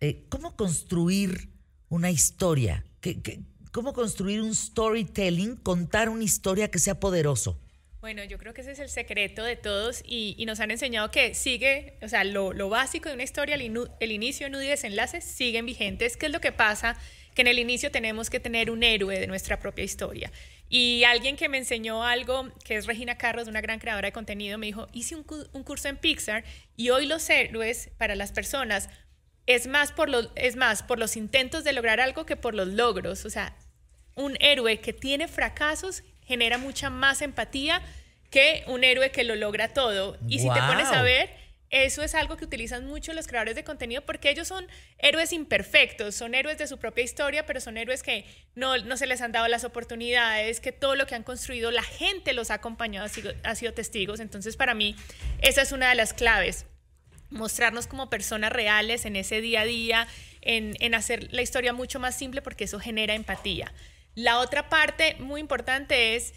[0.00, 1.50] Eh, ¿Cómo construir
[1.88, 2.84] una historia?
[3.00, 3.40] ¿Qué- qué-
[3.72, 5.56] ¿Cómo construir un storytelling?
[5.56, 7.60] Contar una historia que sea poderoso.
[8.00, 11.34] Bueno, yo creo que ese es el secreto de todos y, nos han enseñado que
[11.34, 16.16] sigue, o sea, lo, básico de una historia, el inicio, nudo y desenlace siguen vigentes.
[16.16, 16.96] ¿Qué es lo que pasa?
[17.34, 20.32] Que en el inicio tenemos que tener un héroe de nuestra propia historia.
[20.72, 24.56] Y alguien que me enseñó algo, que es Regina Carros, una gran creadora de contenido,
[24.56, 26.44] me dijo, hice un, cu- un curso en Pixar
[26.76, 28.88] y hoy los héroes para las personas
[29.46, 32.68] es más, por los, es más por los intentos de lograr algo que por los
[32.68, 33.24] logros.
[33.24, 33.56] O sea,
[34.14, 37.82] un héroe que tiene fracasos genera mucha más empatía
[38.30, 40.18] que un héroe que lo logra todo.
[40.28, 41.30] Y si te pones a ver,
[41.70, 44.66] eso es algo que utilizan mucho los creadores de contenido porque ellos son
[44.98, 48.24] héroes imperfectos, son héroes de su propia historia, pero son héroes que
[48.56, 51.84] no, no se les han dado las oportunidades, que todo lo que han construido, la
[51.84, 54.18] gente los ha acompañado, ha sido, ha sido testigos.
[54.18, 54.96] Entonces, para mí,
[55.42, 56.66] esa es una de las claves
[57.30, 60.08] mostrarnos como personas reales en ese día a día,
[60.40, 63.72] en, en hacer la historia mucho más simple porque eso genera empatía.
[64.16, 66.34] La otra parte muy importante es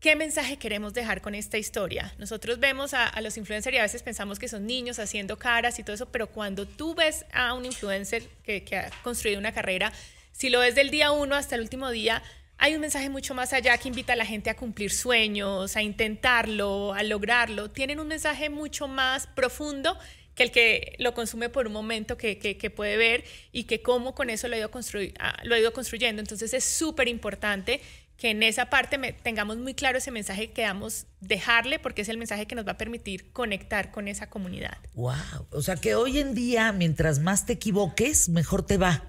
[0.00, 2.14] qué mensaje queremos dejar con esta historia.
[2.18, 5.78] Nosotros vemos a, a los influencers y a veces pensamos que son niños haciendo caras
[5.78, 9.52] y todo eso, pero cuando tú ves a un influencer que, que ha construido una
[9.52, 9.92] carrera,
[10.32, 12.22] si lo ves del día uno hasta el último día,
[12.56, 15.82] hay un mensaje mucho más allá que invita a la gente a cumplir sueños, a
[15.82, 17.70] intentarlo, a lograrlo.
[17.70, 19.98] Tienen un mensaje mucho más profundo
[20.34, 23.82] que el que lo consume por un momento que, que- que puede ver y que
[23.82, 26.20] cómo con eso lo ha ido, construy- lo ha ido construyendo.
[26.20, 27.80] Entonces es súper importante
[28.20, 32.08] que en esa parte me- tengamos muy claro ese mensaje que queramos dejarle porque es
[32.10, 34.76] el mensaje que nos va a permitir conectar con esa comunidad.
[34.94, 35.14] Wow.
[35.50, 39.02] O sea que hoy en día, mientras más te equivoques, mejor te va.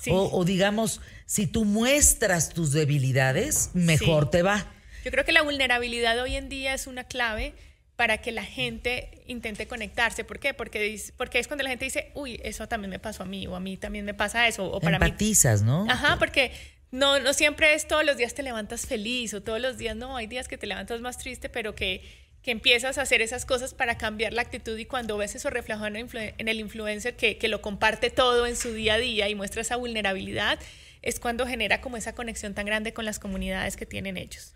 [0.00, 0.10] Sí.
[0.12, 4.30] O, o digamos, si tú muestras tus debilidades, mejor Sí.
[4.30, 4.64] te va.
[5.04, 7.54] Yo creo que la vulnerabilidad hoy en día es una clave
[7.96, 10.22] para que la gente intente conectarse.
[10.24, 10.54] ¿Por qué?
[10.54, 13.56] Porque, porque es cuando la gente dice, uy, eso también me pasó a mí, o
[13.56, 15.84] a mí también me pasa eso, o para mí Empatizas, ¿no?
[15.90, 16.52] Ajá, porque
[16.92, 20.16] no, no siempre es todos los días te levantas feliz o todos los días no,
[20.16, 22.02] hay días que te levantas más triste, pero que,
[22.42, 25.86] que empiezas a hacer esas cosas para cambiar la actitud y cuando ves eso reflejado
[25.86, 29.28] en el, en el influencer que, que lo comparte todo en su día a día
[29.30, 30.58] y muestra esa vulnerabilidad,
[31.00, 34.52] es cuando genera como esa conexión tan grande con las comunidades que tienen ellos.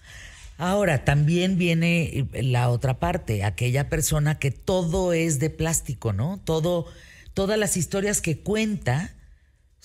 [0.59, 6.41] Ahora, también viene la otra parte, aquella persona que todo es de plástico, ¿no?
[6.45, 6.87] Todo,
[7.35, 9.16] todas las historias que cuenta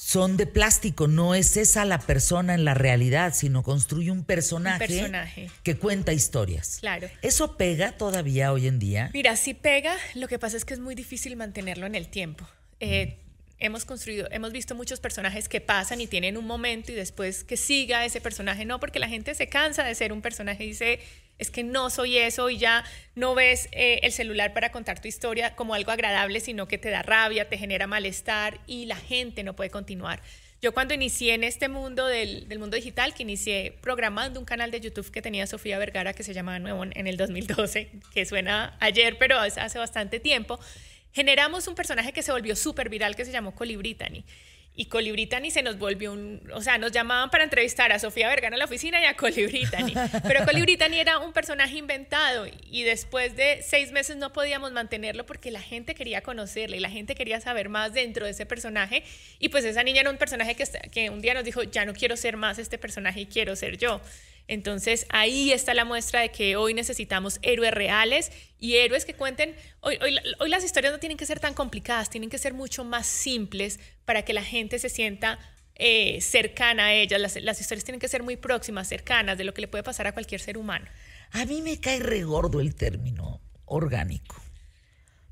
[0.04, 4.88] son de plástico, no es esa la persona en la realidad, sino construye un personaje,
[4.88, 5.52] personaje.
[5.62, 6.80] que cuenta historias.
[6.80, 7.08] Claro.
[7.22, 9.12] ¿Eso pega todavía hoy en día?
[9.14, 12.48] Mira, sí pega, lo que pasa es que es muy difícil mantenerlo en el tiempo.
[12.80, 13.20] Eh,
[13.60, 17.56] hemos construido, hemos visto muchos personajes que pasan y tienen un momento y después que
[17.56, 21.00] siga ese personaje, no, porque la gente se cansa de ser un personaje y dice,
[21.42, 25.08] es que no soy eso y ya no ves eh, el celular para contar tu
[25.08, 29.44] historia como algo agradable, sino que te da rabia, te genera malestar y la gente
[29.44, 30.22] no puede continuar.
[30.62, 34.80] Yo cuando inicié en este mundo del, mundo digital, que inicié programando un canal de
[34.80, 39.18] YouTube que tenía Sofía Vergara, que se llamaba Nuevo en el 2012, que suena ayer,
[39.18, 40.60] pero hace bastante tiempo,
[41.14, 44.24] generamos un personaje que se volvió súper viral, que se llamó Colibritani.
[44.74, 46.42] Y Colibritani se nos volvió un...
[46.54, 49.94] O sea, nos llamaban para entrevistar a Sofía Vergara en la oficina y a Colibritani.
[50.28, 55.52] Pero Colibritani era un personaje inventado y después de seis meses no podíamos mantenerlo porque
[55.52, 59.04] la gente quería conocerle y la gente quería saber más dentro de ese personaje.
[59.40, 61.94] Y pues esa niña era un personaje que, que un día nos dijo, ya no
[61.94, 64.00] quiero ser más este personaje y quiero ser yo.
[64.48, 69.56] Entonces ahí está la muestra de que hoy necesitamos héroes reales y héroes que cuenten,
[69.80, 72.84] hoy, hoy, hoy, las historias no tienen que ser tan complicadas, tienen que ser mucho
[72.84, 75.40] más simples para que la gente se sienta
[75.76, 77.20] eh, cercana a ellas.
[77.20, 80.06] Las, las, historias tienen que ser muy próximas, cercanas, de lo que le puede pasar
[80.08, 80.86] a cualquier ser humano.
[81.32, 84.36] A mí me cae regordo el término orgánico.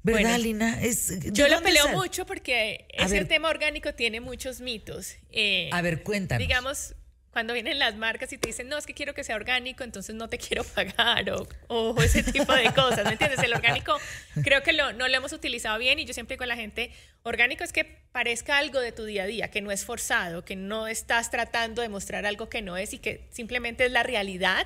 [0.01, 0.81] ¿Verdad, Bueno, Lina?
[0.81, 3.27] Es, ¿de Yo lo peleo sal- mucho porque A ese ver.
[3.27, 5.17] tema orgánico tiene muchos mitos.
[5.29, 6.39] Eh, A ver, cuéntanos.
[6.39, 6.95] digamos,
[7.31, 10.15] cuando vienen las marcas y te dicen, no, es que quiero que sea orgánico, entonces
[10.15, 11.25] no te quiero pagar
[11.67, 13.41] o, ese tipo de cosas, ¿me entiendes?
[13.43, 13.97] El orgánico
[14.43, 16.91] creo que lo, no lo hemos utilizado bien y yo siempre digo a la gente,
[17.23, 20.55] orgánico es que parezca algo de tu día a día, que no es forzado, que
[20.55, 24.65] no estás tratando de mostrar algo que no es y que simplemente es la realidad.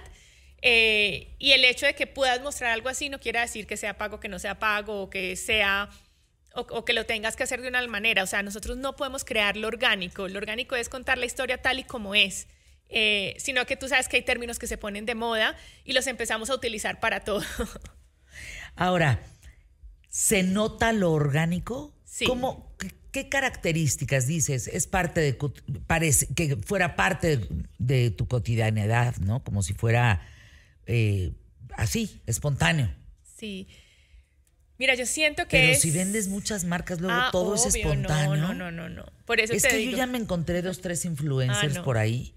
[0.61, 3.97] Eh, y el hecho de que puedas mostrar algo así no quiere decir que sea
[3.97, 5.89] pago, que no sea pago o que sea
[6.55, 8.23] o, o, que lo tengas que hacer de una manera.
[8.23, 10.29] O sea, nosotros no podemos crear lo orgánico.
[10.29, 12.47] Lo orgánico es contar la historia tal y como es.
[12.95, 16.05] Eh, sino que tú sabes que hay términos que se ponen de moda y los
[16.05, 17.41] empezamos a utilizar para todo.
[18.75, 19.19] Ahora,
[20.09, 21.95] ¿se nota lo orgánico?
[22.05, 22.25] Sí.
[22.25, 22.75] ¿Cómo,
[23.11, 24.67] qué, características dices?
[24.67, 25.37] Es parte de,
[25.87, 27.47] parece que fuera parte de,
[27.79, 29.43] de tu cotidianidad, ¿no?
[29.43, 30.21] Como si fuera
[30.85, 31.31] eh,
[31.75, 32.93] así, espontáneo.
[33.37, 33.67] sí.
[34.79, 35.81] Mira, yo siento que Pero es...
[35.81, 38.35] si vendes muchas marcas, luego Ah, todo es espontáneo.
[38.35, 39.05] No, no, no, no, no.
[39.23, 39.91] Por eso Es te que digo.
[39.91, 41.83] yo ya me encontré dos, tres influencers Ah, no.
[41.85, 42.33] por ahí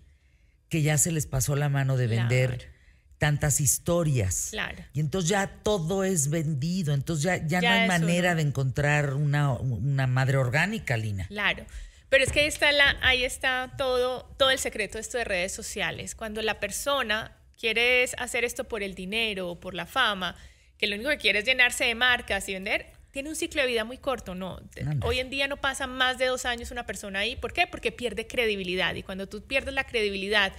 [0.68, 2.72] que ya se les pasó la mano de vender Claro.
[3.18, 4.48] tantas historias.
[4.50, 4.82] Claro.
[4.92, 6.92] Y entonces ya todo es vendido.
[6.94, 11.26] Entonces ya, ya, Ya no hay manera de encontrar una, una madre orgánica, Lina.
[11.28, 11.64] Claro.
[12.08, 15.24] Pero es que ahí está, la, ahí está todo, todo el secreto de esto de
[15.24, 16.14] redes sociales.
[16.14, 20.36] Cuando la persona quiere hacer esto por el dinero o por la fama,
[20.78, 23.68] que lo único que quiere es llenarse de marcas y vender, tiene un ciclo de
[23.68, 24.60] vida muy corto, ¿no?
[24.78, 25.06] Anda.
[25.06, 27.34] Hoy en día no pasa más de dos años una persona ahí.
[27.34, 27.66] ¿Por qué?
[27.66, 28.94] Porque pierde credibilidad.
[28.94, 30.52] Y cuando tú pierdes la credibilidad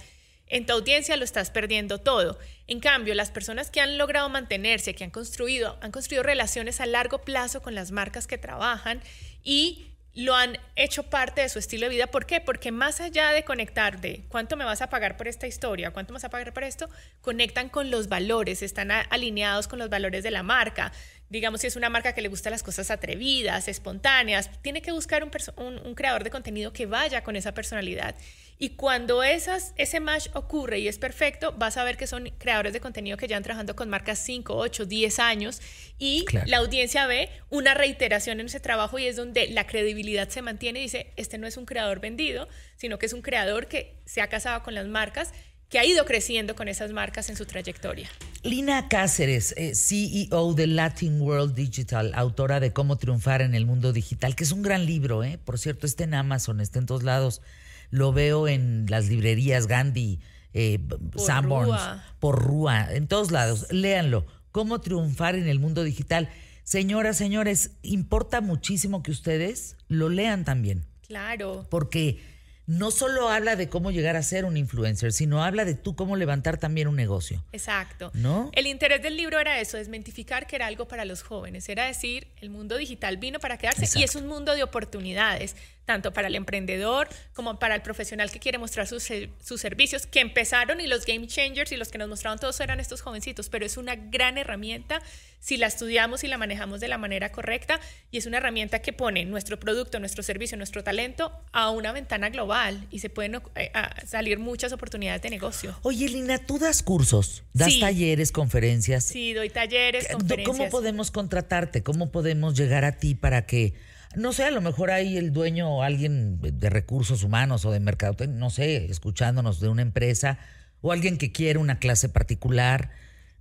[0.48, 2.36] en tu audiencia, lo estás perdiendo todo.
[2.66, 6.86] En cambio, las personas que han logrado mantenerse, que han construido, han construido relaciones a
[6.86, 9.02] largo plazo con las marcas que trabajan
[9.44, 12.08] y lo han hecho parte de su estilo de vida.
[12.08, 12.40] ¿Por qué?
[12.40, 16.12] Porque más allá de conectar de cuánto me vas a pagar por esta historia, cuánto
[16.12, 16.88] me vas a pagar por esto,
[17.20, 20.92] conectan con los valores, están alineados con los valores de la marca.
[21.30, 25.22] Digamos, si es una marca que le gusta las cosas atrevidas, espontáneas, tiene que buscar
[25.24, 28.14] un, un- un creador de contenido que vaya con esa personalidad.
[28.60, 32.72] Y cuando esas, ese match ocurre y es perfecto, vas a ver que son creadores
[32.72, 35.60] de contenido que llevan trabajando con marcas 5, 8, 10 años
[35.98, 36.46] y Claro.
[36.48, 40.80] la audiencia ve una reiteración en ese trabajo y es donde la credibilidad se mantiene
[40.80, 44.22] y dice, este no es un creador vendido, sino que es un creador que se
[44.22, 45.32] ha casado con las marcas,
[45.68, 48.08] que ha ido creciendo con esas marcas en su trayectoria.
[48.42, 53.92] Lina Cáceres, eh, CEO de Latin World Digital, autora de Cómo triunfar en el mundo
[53.92, 55.38] digital, que es un gran libro, ¿eh?
[55.44, 57.42] Por cierto, está en Amazon, está en todos lados.
[57.90, 60.20] Lo veo en las librerías Gandhi,
[60.54, 60.78] eh,
[61.16, 62.04] Sanborns, Rúa.
[62.18, 63.66] por Rúa, en todos lados.
[63.70, 64.26] Léanlo.
[64.52, 66.30] Cómo triunfar en el mundo digital.
[66.64, 71.66] Señoras, señores, importa muchísimo que ustedes lo lean también Claro.
[71.70, 72.20] porque
[72.68, 76.16] no solo habla de cómo llegar a ser un influencer, sino habla de tú cómo
[76.16, 77.42] levantar también un negocio.
[77.50, 78.10] Exacto.
[78.12, 78.50] ¿No?
[78.52, 82.28] El interés del libro era eso, desmentificar que era algo para los jóvenes, era decir,
[82.42, 85.56] el mundo digital vino para quedarse y es un mundo de oportunidades,
[85.88, 90.06] tanto para el emprendedor como para el profesional que quiere mostrar sus, ser- sus servicios,
[90.06, 93.48] que empezaron y los game changers y los que nos mostraron todos eran estos jovencitos,
[93.48, 95.00] pero es una gran herramienta
[95.40, 98.92] si la estudiamos y la manejamos de la manera correcta y es una herramienta que
[98.92, 103.70] pone nuestro producto, nuestro servicio, nuestro talento a una ventana global y se pueden eh,
[103.72, 105.74] a- salir muchas oportunidades de negocio.
[105.84, 107.80] Oye, Lina, tú das cursos, das Sí.
[107.80, 109.04] talleres, conferencias.
[109.04, 110.70] Sí, doy talleres, ¿Cómo conferencias.
[110.70, 111.82] podemos contratarte?
[111.82, 113.72] ¿Cómo podemos llegar a ti para que,
[114.16, 117.80] no sé, a lo mejor hay el dueño o alguien de recursos humanos o de
[117.80, 120.38] mercado, no sé, escuchándonos de una empresa
[120.80, 122.90] o alguien que quiere una clase particular,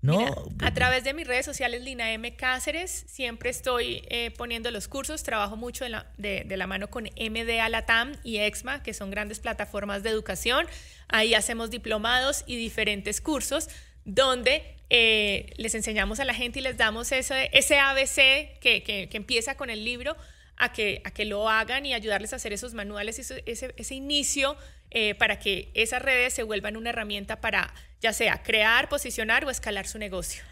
[0.02, 0.26] ¿no?
[0.60, 2.36] A través de mis redes sociales, Lina M.
[2.36, 5.24] Cáceres, siempre estoy eh, poniendo los cursos.
[5.24, 9.10] Trabajo mucho de la, de, de la mano con MD Alatam y EXMA, que son
[9.10, 10.68] grandes plataformas de educación.
[11.08, 13.70] Ahí hacemos diplomados y diferentes cursos
[14.06, 19.10] donde eh, les enseñamos a la gente y les damos ese, ese ABC que- que
[19.18, 20.16] empieza con el libro
[20.58, 23.96] a que, a que lo hagan y ayudarles a hacer esos manuales, ese, ese, ese
[23.96, 24.58] inicio
[24.90, 29.50] eh, para que esas redes se vuelvan una herramienta para ya sea crear, posicionar o
[29.50, 30.44] escalar su negocio.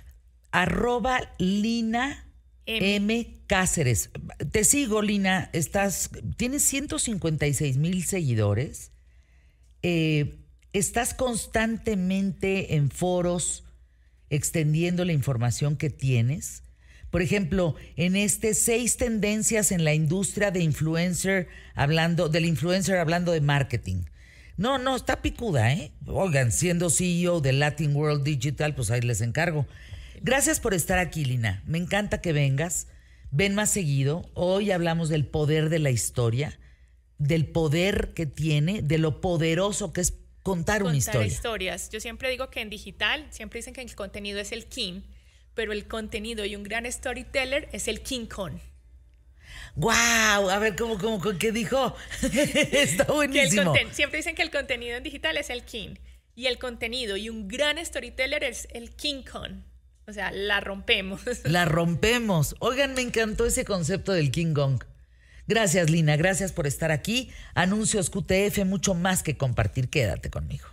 [0.51, 2.25] Arroba Lina
[2.65, 2.95] M.
[2.95, 3.41] M.
[3.47, 4.09] Cáceres.
[4.51, 5.49] Te sigo, Lina.
[5.53, 8.91] Estás, tienes 156 mil seguidores.
[9.83, 10.39] Eh,
[10.73, 13.63] estás constantemente en foros
[14.29, 16.63] extendiendo la información que tienes.
[17.15, 23.31] Por ejemplo, en este seis tendencias en la industria de influencer hablando del influencer hablando
[23.31, 24.03] de marketing.
[24.57, 25.93] No, no, está picuda, ¿eh?
[26.07, 29.65] Oigan, siendo CEO de Latin World Digital, pues ahí les encargo.
[30.23, 31.63] Gracias por estar aquí, Lina.
[31.65, 32.87] Me encanta que vengas.
[33.31, 34.29] Ven más seguido.
[34.33, 36.59] Hoy hablamos del poder de la historia,
[37.17, 41.27] del poder que tiene, de lo poderoso que es contar, una Contar historia.
[41.27, 41.89] historias.
[41.91, 45.03] Yo siempre digo que en digital, siempre dicen que el contenido es el king,
[45.55, 48.59] pero el contenido y un gran storyteller es el king Kong.
[49.75, 49.91] ¡Wow!
[50.49, 51.95] A ver, ¿cómo, cómo, cómo- qué dijo?
[52.21, 53.73] Está Que el buenísimo.
[53.91, 55.95] siempre dicen que el contenido en digital es el king
[56.35, 59.61] y el contenido y un gran storyteller es el king Kong.
[60.07, 61.21] O sea, la rompemos.
[61.45, 62.55] La rompemos.
[62.59, 64.83] Oigan, me encantó ese concepto del King Kong.
[65.47, 66.15] Gracias, Lina.
[66.15, 67.31] Gracias por estar aquí.
[67.55, 69.89] Anuncios QTF, mucho más que compartir.
[69.89, 70.67] Quédate conmigo.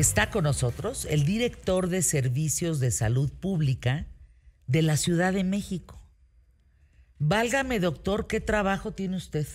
[0.00, 4.06] Está con nosotros, el director de Servicios de Salud Pública
[4.66, 6.00] de la Ciudad de México.
[7.18, 9.46] Válgame, doctor, ¿qué trabajo tiene usted?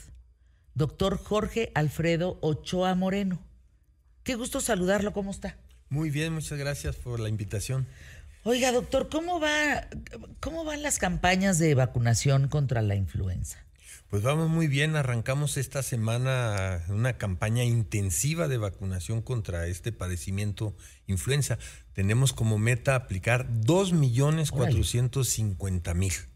[0.73, 3.39] Doctor Jorge Alfredo Ochoa Moreno.
[4.23, 5.57] Qué gusto saludarlo, ¿cómo está?
[5.89, 7.87] Muy bien, muchas gracias por la invitación.
[8.43, 9.87] Oiga, doctor, ¿cómo va
[10.41, 13.62] cómo van las campañas de vacunación contra la influenza?
[14.13, 20.75] Pues vamos muy bien, arrancamos esta semana una campaña intensiva de vacunación contra este padecimiento
[21.07, 21.57] influenza.
[21.93, 26.27] Tenemos como meta aplicar 2.450.000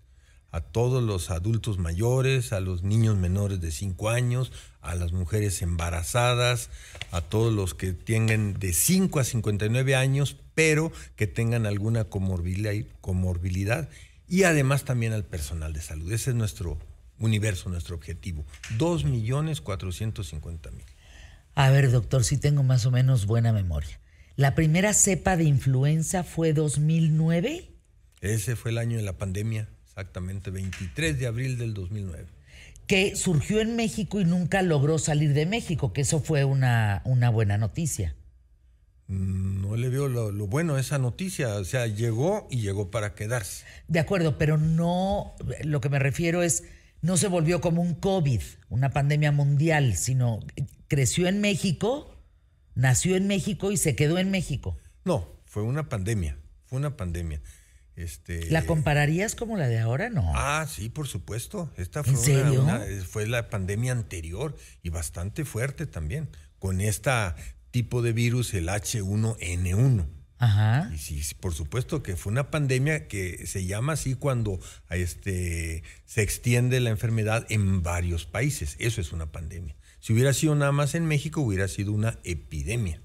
[0.49, 4.51] a todos los adultos mayores, a los niños menores de 5 años,
[4.81, 6.71] a las mujeres embarazadas,
[7.11, 12.73] a todos los que tengan de 5 a 59 años, pero que tengan alguna comorbilidad,
[13.01, 13.87] comorbilidad
[14.27, 16.11] y además también al personal de salud.
[16.11, 16.79] Ese es nuestro
[17.19, 18.45] universo, nuestro objetivo.
[18.77, 20.83] 2.450.000.
[21.55, 23.99] A ver, doctor, si tengo más o menos buena memoria.
[24.35, 27.71] ¿La primera cepa de influenza fue 2009?
[28.21, 32.27] Ese fue el año de la pandemia, exactamente, 23 de abril del 2009.
[32.85, 37.31] Que surgió en México y nunca logró salir de México, que eso fue una, una
[37.31, 38.15] buena noticia.
[39.07, 42.91] Mm, No le veo lo, lo bueno a esa noticia, o sea, llegó y llegó
[42.91, 43.65] para quedarse.
[43.87, 46.63] De acuerdo, pero no, lo que me refiero es,
[47.01, 50.39] no se volvió como un COVID, una pandemia mundial, sino
[50.87, 52.15] creció en México,
[52.75, 54.77] nació en México y se quedó en México.
[55.05, 57.41] No, fue una pandemia, fue una pandemia.
[57.95, 60.09] Este, ¿La compararías como la de ahora?
[60.09, 60.31] No.
[60.35, 61.71] Ah, sí, por supuesto.
[61.77, 66.29] Esta fue, ¿En una- una- fue la pandemia anterior y bastante fuerte también,
[66.59, 67.09] con este
[67.71, 70.07] tipo de virus, el H1N1.
[70.39, 70.91] Ajá.
[70.93, 74.59] Y sí, sí, por supuesto que fue una pandemia que se llama así cuando
[74.89, 78.75] este, se extiende la enfermedad en varios países.
[78.79, 79.75] Eso es una pandemia.
[79.99, 83.01] Si hubiera sido nada más en México, hubiera sido una epidemia.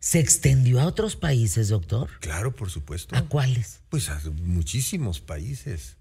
[0.00, 2.08] ¿Se extendió a otros países, doctor?
[2.20, 3.16] Claro, por supuesto.
[3.16, 3.80] ¿A cuáles?
[3.88, 5.96] Pues a muchísimos países.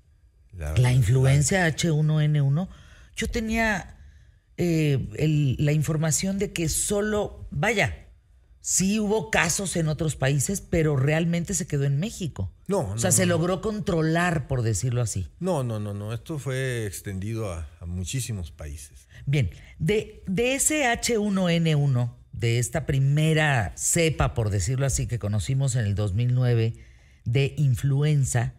[0.77, 2.67] La influencia H1N1.
[3.15, 3.93] Yo tenía
[4.57, 8.06] eh, el- la información de que solo, vaya,
[8.69, 12.51] sí hubo casos en otros países, pero realmente se quedó en México.
[12.67, 13.29] No, O no, sea, no, se no.
[13.37, 15.29] logró controlar, por decirlo así.
[15.39, 16.13] No, no, no, no.
[16.13, 19.07] Esto fue extendido a, a muchísimos países.
[19.25, 25.85] Bien, de, de ese H1N1, de esta primera cepa, por decirlo así, que conocimos en
[25.85, 26.73] el 2009,
[27.23, 28.53] de influenza,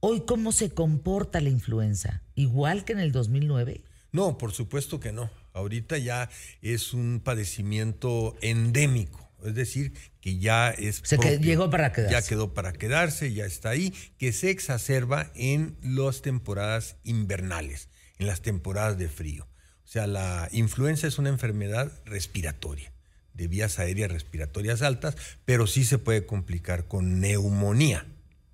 [0.00, 2.24] hoy cómo se comporta la influenza?
[2.34, 3.84] ¿Igual que en el 2009?
[4.10, 5.30] No, por supuesto que no.
[5.52, 6.30] Ahorita ya
[6.62, 9.25] es un padecimiento endémico.
[9.44, 11.02] Es decir, que ya es.
[11.04, 12.12] Se llegó para quedarse.
[12.12, 18.26] Ya quedó para quedarse, ya está ahí, que se exacerba en las temporadas invernales, en
[18.26, 19.46] las temporadas de frío.
[19.84, 22.92] O sea, la influenza es una enfermedad respiratoria,
[23.34, 28.04] de vías aéreas respiratorias altas, pero sí se puede complicar con neumonía,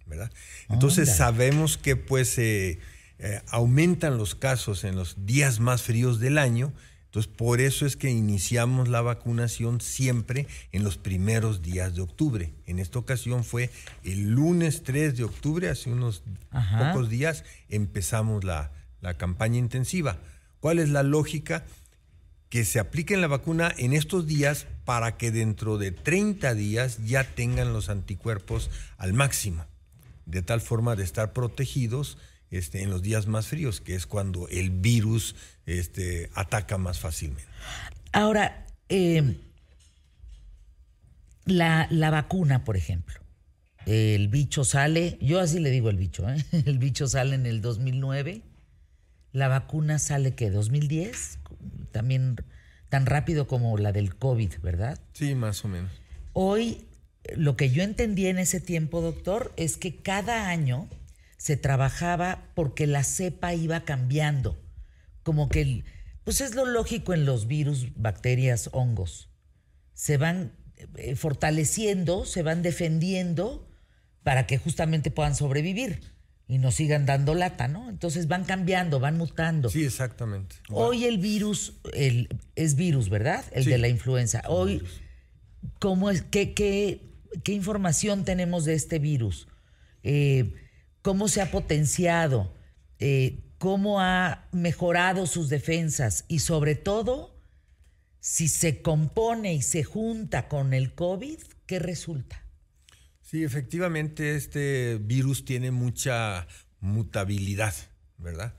[0.05, 0.30] ¿verdad?
[0.68, 2.80] Entonces sabemos que pues eh,
[3.18, 6.74] eh, aumentan los casos en los días más fríos del año,
[7.13, 12.55] entonces por eso es que iniciamos la vacunación siempre en los primeros días de octubre.
[12.65, 13.69] En esta ocasión fue
[14.03, 16.91] el lunes 3 de octubre, hace unos Ajá.
[16.91, 20.17] pocos días, empezamos la, la campaña intensiva.
[20.61, 21.67] ¿Cuál es la lógica?
[22.49, 27.25] que se apliquen la vacuna en estos días para que dentro de 30 días ya
[27.25, 29.65] tengan los anticuerpos al máximo,
[30.27, 32.19] de tal forma de estar protegidos
[32.53, 35.34] este, en los días más fríos, que es cuando el virus
[35.66, 37.50] este, ataca más fácilmente.
[38.12, 39.36] Ahora, eh,
[41.46, 43.20] la, la vacuna, por ejemplo.
[43.86, 46.36] El bicho sale, yo así le digo el bicho, ¿eh?
[46.66, 48.42] el bicho sale en el 2009,
[49.32, 51.38] la vacuna sale que 2010,
[51.90, 52.36] también
[52.90, 55.00] tan rápido como la del COVID, ¿verdad?
[55.14, 55.90] Sí, más o menos.
[56.34, 56.84] Hoy,
[57.34, 60.88] lo que yo entendí en ese tiempo, doctor, es que cada año
[61.43, 64.62] se trabajaba porque la cepa iba cambiando.
[65.24, 65.84] Como que, el-
[66.22, 69.28] pues es lo lógico en los virus, bacterias, hongos.
[69.93, 70.53] Se van
[70.99, 73.68] eh, fortaleciendo, se van defendiendo
[74.22, 76.01] para que justamente puedan sobrevivir
[76.47, 77.90] y nos sigan dando lata, ¿no?
[77.90, 79.68] Entonces van cambiando, van mutando.
[79.68, 80.55] Sí, exactamente.
[80.70, 83.45] Hoy el virus, el, es virus, ¿verdad?
[83.51, 83.70] El Sí.
[83.70, 84.43] de la influenza.
[84.47, 84.84] Hoy,
[85.80, 87.01] ¿cómo es, qué, qué,
[87.43, 89.49] qué información tenemos de este virus?
[90.05, 90.55] Eh,
[91.03, 92.55] ¿Cómo se ha potenciado?
[92.98, 96.24] Eh, ¿Cómo ha mejorado sus defensas?
[96.28, 97.36] Y sobre todo,
[98.20, 102.44] si se compone y se junta con el COVID, ¿qué resulta?
[103.20, 106.46] Sí, efectivamente este virus tiene mucha
[106.80, 107.74] mutabilidad,
[108.18, 108.55] ¿verdad?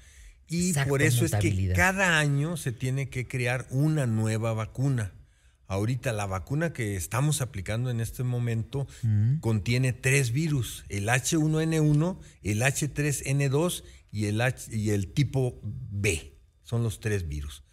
[0.47, 5.13] Y Exacto, por eso es que cada año se tiene que crear una nueva vacuna.
[5.73, 9.39] Ahorita la vacuna que estamos aplicando en este momento Mm.
[9.39, 16.37] contiene tres virus, el H1N1, el H3N2 y el, H- y el tipo B.
[16.63, 17.63] Son los tres virus.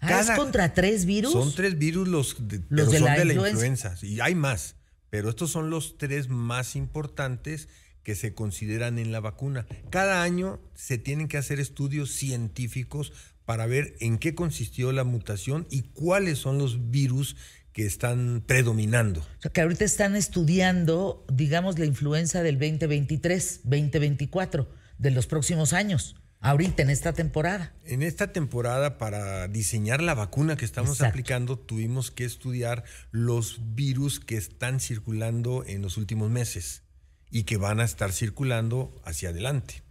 [0.00, 1.32] Ah, ¿Es contra tres virus?
[1.32, 3.66] Son tres virus los, de, Los pero de son la de la influenza.
[3.92, 4.06] influenza.
[4.06, 4.76] Y hay más,
[5.10, 7.68] Pero estos son los tres más importantes
[8.02, 9.66] que se consideran en la vacuna.
[9.90, 13.12] Cada año se tienen que hacer estudios científicos
[13.48, 17.34] para ver en qué consistió la mutación y cuáles son los virus
[17.72, 19.20] que están predominando.
[19.22, 24.68] O sea, que ahorita están estudiando, digamos, la influenza del 2023, 2024,
[24.98, 27.72] de los próximos años, ahorita en esta temporada.
[27.86, 31.12] En esta temporada, para diseñar la vacuna que estamos Exacto.
[31.12, 36.82] aplicando, tuvimos que estudiar los virus que están circulando en los últimos meses
[37.30, 39.87] y que van a estar circulando hacia adelante.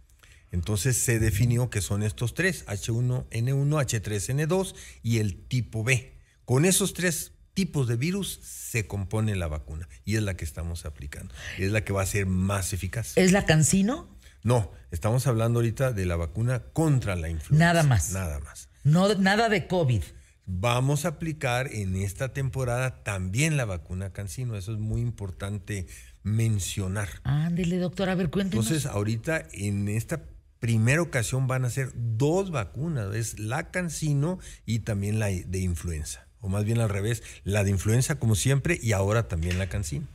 [0.50, 6.18] Entonces se definió que son estos tres, H1N1, H3N2 y el tipo B.
[6.44, 10.86] Con esos tres tipos de virus se compone la vacuna y es la que estamos
[10.86, 11.34] aplicando.
[11.58, 13.12] Es la que va a ser más eficaz.
[13.16, 14.16] ¿Es la Cancino?
[14.42, 17.64] No, estamos hablando ahorita de la vacuna contra la influenza.
[17.64, 18.12] Nada más.
[18.12, 18.68] Nada más.
[18.84, 20.02] No, nada de COVID.
[20.46, 24.56] Vamos a aplicar en esta temporada también la vacuna Cancino.
[24.56, 25.86] Eso es muy importante
[26.22, 27.08] mencionar.
[27.24, 28.66] Ándele, doctor, a ver, cuéntenos.
[28.66, 30.22] Entonces, ahorita en esta
[30.60, 33.14] primera ocasión van a ser dos vacunas.
[33.14, 36.26] Es la Cancino y también la de influenza.
[36.40, 40.06] O más bien al revés, la de influenza como siempre y ahora también la Cancino.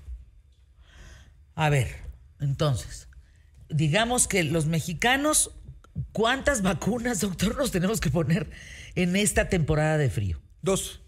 [1.56, 1.88] A ver,
[2.40, 3.08] entonces,
[3.70, 5.52] digamos que los mexicanos,
[6.12, 8.50] ¿cuántas vacunas, doctor, nos tenemos que poner
[8.96, 10.42] en esta temporada de frío?
[10.62, 11.02] Dos,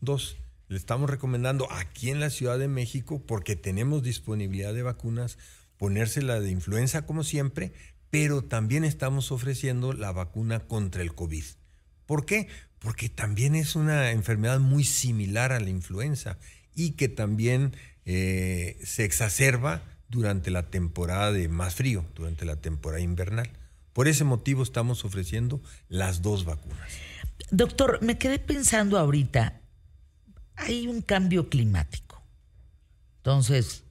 [0.00, 0.36] dos.
[0.68, 5.36] Le estamos recomendando aquí en la Ciudad de México, porque tenemos disponibilidad de vacunas,
[5.78, 7.72] ponérsela de influenza como siempre,
[8.10, 11.44] pero también estamos ofreciendo la vacuna contra el COVID.
[12.06, 12.48] ¿Por qué?
[12.80, 16.38] Porque también es una enfermedad muy similar a la influenza
[16.74, 23.00] y que también eh, se exacerba durante la temporada de más frío, durante la temporada
[23.00, 23.50] invernal.
[23.92, 26.90] Por ese motivo estamos ofreciendo las dos vacunas.
[27.50, 29.60] Doctor, me quedé pensando ahorita,
[30.56, 32.22] hay un cambio climático.
[33.18, 33.84] Entonces,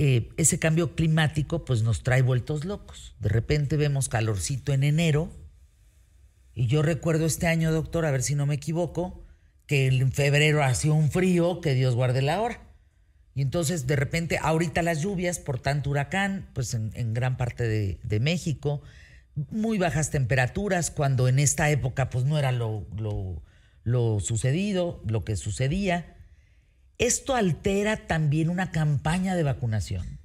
[0.00, 3.16] eh, ese cambio climático pues nos trae vueltos locos.
[3.18, 5.28] De repente vemos calorcito en enero
[6.54, 9.26] y yo recuerdo este año, doctor, a ver si no me equivoco,
[9.66, 12.60] que en febrero hacía un frío, que Dios guarde la hora.
[13.34, 17.98] Y entonces de repente ahorita las lluvias por tanto huracán, pues en, gran parte de,
[18.04, 18.82] de México,
[19.50, 23.42] muy bajas temperaturas, cuando en esta época pues no era lo, lo,
[23.82, 26.17] lo sucedido, lo que sucedía.
[26.98, 30.18] ¿Esto altera también una campaña de vacunación?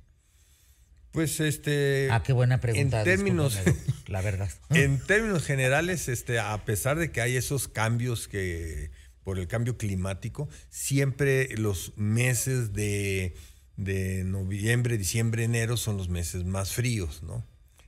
[1.11, 2.07] Pues este.
[2.11, 2.99] Ah, qué buena pregunta.
[2.99, 3.59] En términos,
[4.07, 4.49] la verdad.
[4.71, 8.89] en términos generales, este, a pesar de que hay esos cambios que
[9.23, 13.35] por el cambio climático, siempre los meses de,
[13.77, 17.45] de noviembre, diciembre, enero son los meses más fríos, ¿no?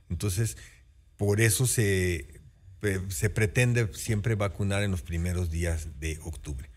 [0.08, 0.56] Entonces,
[1.16, 2.40] por eso se,
[2.80, 6.70] pe- se pretende siempre vacunar en los primeros días de octubre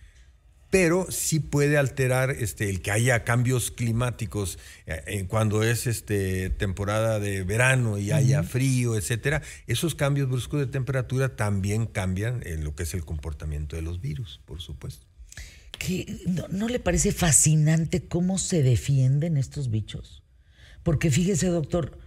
[0.70, 7.20] pero sí puede alterar este, el que haya cambios climáticos eh, cuando es este, temporada
[7.20, 9.41] de verano y haya frío, etcétera.
[9.67, 13.99] Esos cambios bruscos de temperatura también cambian en lo que es el comportamiento de los
[13.99, 15.05] virus, por supuesto.
[16.49, 20.24] ¿no le parece fascinante cómo se defienden estos bichos?
[20.84, 21.97] Porque fíjese, doctor,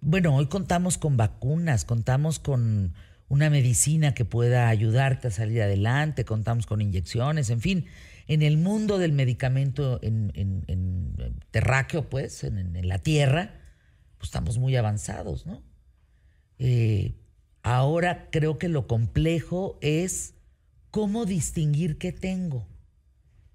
[0.00, 2.94] bueno, hoy contamos con vacunas, contamos con
[3.28, 7.86] una medicina que pueda ayudarte a salir adelante, contamos con inyecciones, en fin,
[8.26, 10.32] en el mundo del medicamento en,
[11.50, 13.54] terráqueo, pues, en, la tierra,
[14.18, 15.62] pues estamos muy avanzados, ¿no?
[16.58, 17.14] Eh,
[17.62, 20.34] ahora creo que lo complejo es
[20.90, 22.66] cómo distinguir qué tengo.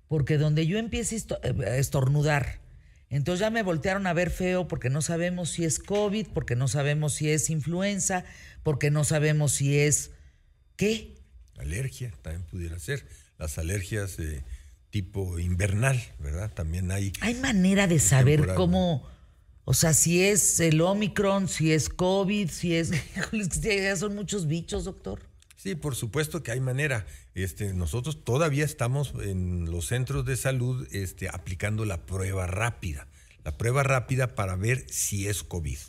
[0.07, 2.61] Porque donde yo empiece eh, a estornudar,
[3.09, 6.67] entonces ya me voltearon a ver feo porque no sabemos si es COVID, porque no
[6.67, 8.25] sabemos si es influenza,
[8.63, 10.11] porque no sabemos si es
[10.75, 11.15] qué.
[11.57, 13.05] Alergia también pudiera ser.
[13.37, 14.17] Las alergias
[14.89, 16.51] tipo invernal, ¿verdad?
[16.53, 17.13] También hay.
[17.21, 19.07] Hay manera de saber temporal, cómo,
[19.65, 22.91] o sea, si es el Omicron, si es COVID, si es...
[23.99, 25.21] Son muchos bichos, doctor.
[25.55, 27.05] Sí, por supuesto que hay manera.
[27.33, 33.07] Este, nosotros todavía estamos en los centros de salud este, aplicando la prueba rápida.
[33.45, 35.79] La prueba rápida para ver si es COVID.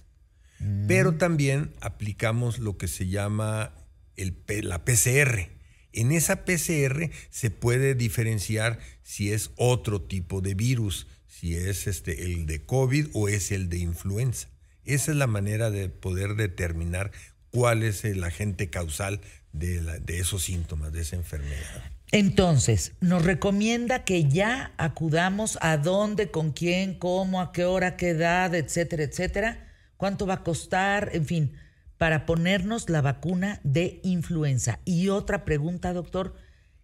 [0.87, 3.73] Pero también aplicamos lo que se llama
[4.17, 5.51] el la PCR.
[5.93, 12.25] En esa PCR se puede diferenciar si es otro tipo de virus, si es este,
[12.25, 14.49] el de COVID o es el de influenza.
[14.85, 17.13] Esa es la manera de poder determinar
[17.51, 19.21] cuál es el agente causal
[19.53, 21.83] de, la- de esos síntomas, de esa enfermedad.
[22.13, 28.11] Entonces, nos recomienda que ya acudamos a dónde, con quién, cómo, a qué hora, qué
[28.11, 29.74] edad, etcétera, etcétera.
[30.05, 31.09] ¿Cuánto va a costar?
[31.15, 31.55] En fin,
[31.97, 34.81] para ponernos la vacuna de influenza.
[34.85, 36.35] Y otra pregunta, doctor,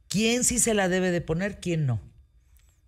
[0.08, 2.00] ¿quién sí se la debe de poner, quién no?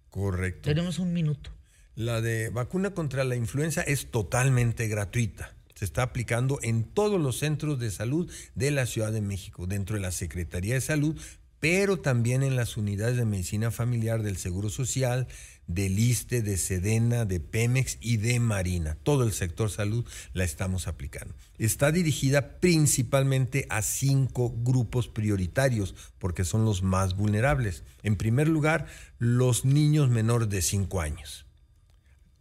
[0.09, 0.71] Correcto.
[0.71, 1.51] Tenemos un minuto.
[1.97, 5.55] La de vacuna contra la influenza es totalmente gratuita.
[5.75, 9.97] Se está aplicando en todos los centros de salud de la Ciudad de México, dentro
[9.97, 11.21] de la Secretaría de Salud,
[11.61, 15.29] pero también en las unidades de medicina familiar del Seguro Social,
[15.67, 18.97] del ISTE, de Sedena, de Pemex y de Marina.
[19.03, 21.35] Todo el sector salud la estamos aplicando.
[21.59, 27.85] Está dirigida principalmente a cinco grupos prioritarios, porque son los más vulnerables.
[28.03, 28.87] En primer lugar,
[29.19, 31.47] los niños menores de 5 años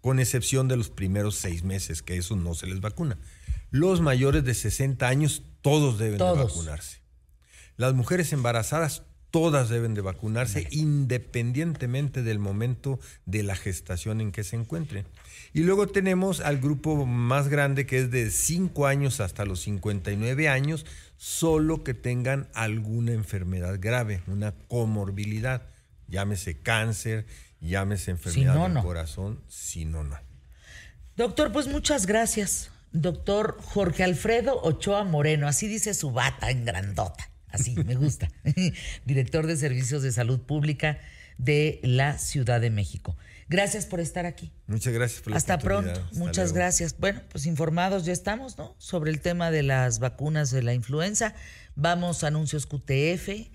[0.01, 3.17] con excepción de los primeros seis meses, que eso no se les vacuna.
[3.69, 7.01] Los mayores de 60 años, todos deben de vacunarse.
[7.77, 14.43] Las mujeres embarazadas, todas deben de vacunarse, independientemente del momento de la gestación en que
[14.43, 15.05] se encuentren.
[15.53, 20.49] Y luego tenemos al grupo más grande, que es de 5 años hasta los 59
[20.49, 20.85] años,
[21.17, 25.63] solo que tengan alguna enfermedad grave, una comorbilidad,
[26.07, 27.25] llámese cáncer,
[27.61, 28.83] llámese enfermedad no, del no.
[28.83, 30.17] corazón, si no, no.
[31.15, 32.71] Doctor, pues muchas gracias.
[32.91, 37.30] Doctor Jorge Alfredo Ochoa Moreno, así dice su bata en grandota.
[37.51, 38.29] Así, me gusta.
[39.05, 40.99] Director de Servicios de Salud Pública
[41.37, 43.17] de la Ciudad de México.
[43.49, 44.53] Gracias por estar aquí.
[44.67, 45.91] Muchas gracias por la Hasta pronto.
[45.91, 46.55] Hasta Muchas luego.
[46.55, 46.95] gracias.
[46.97, 48.75] Bueno, pues informados ya estamos, ¿no?
[48.77, 51.33] Sobre el tema de las vacunas de la influenza.
[51.75, 53.49] Vamos a anuncios QTF,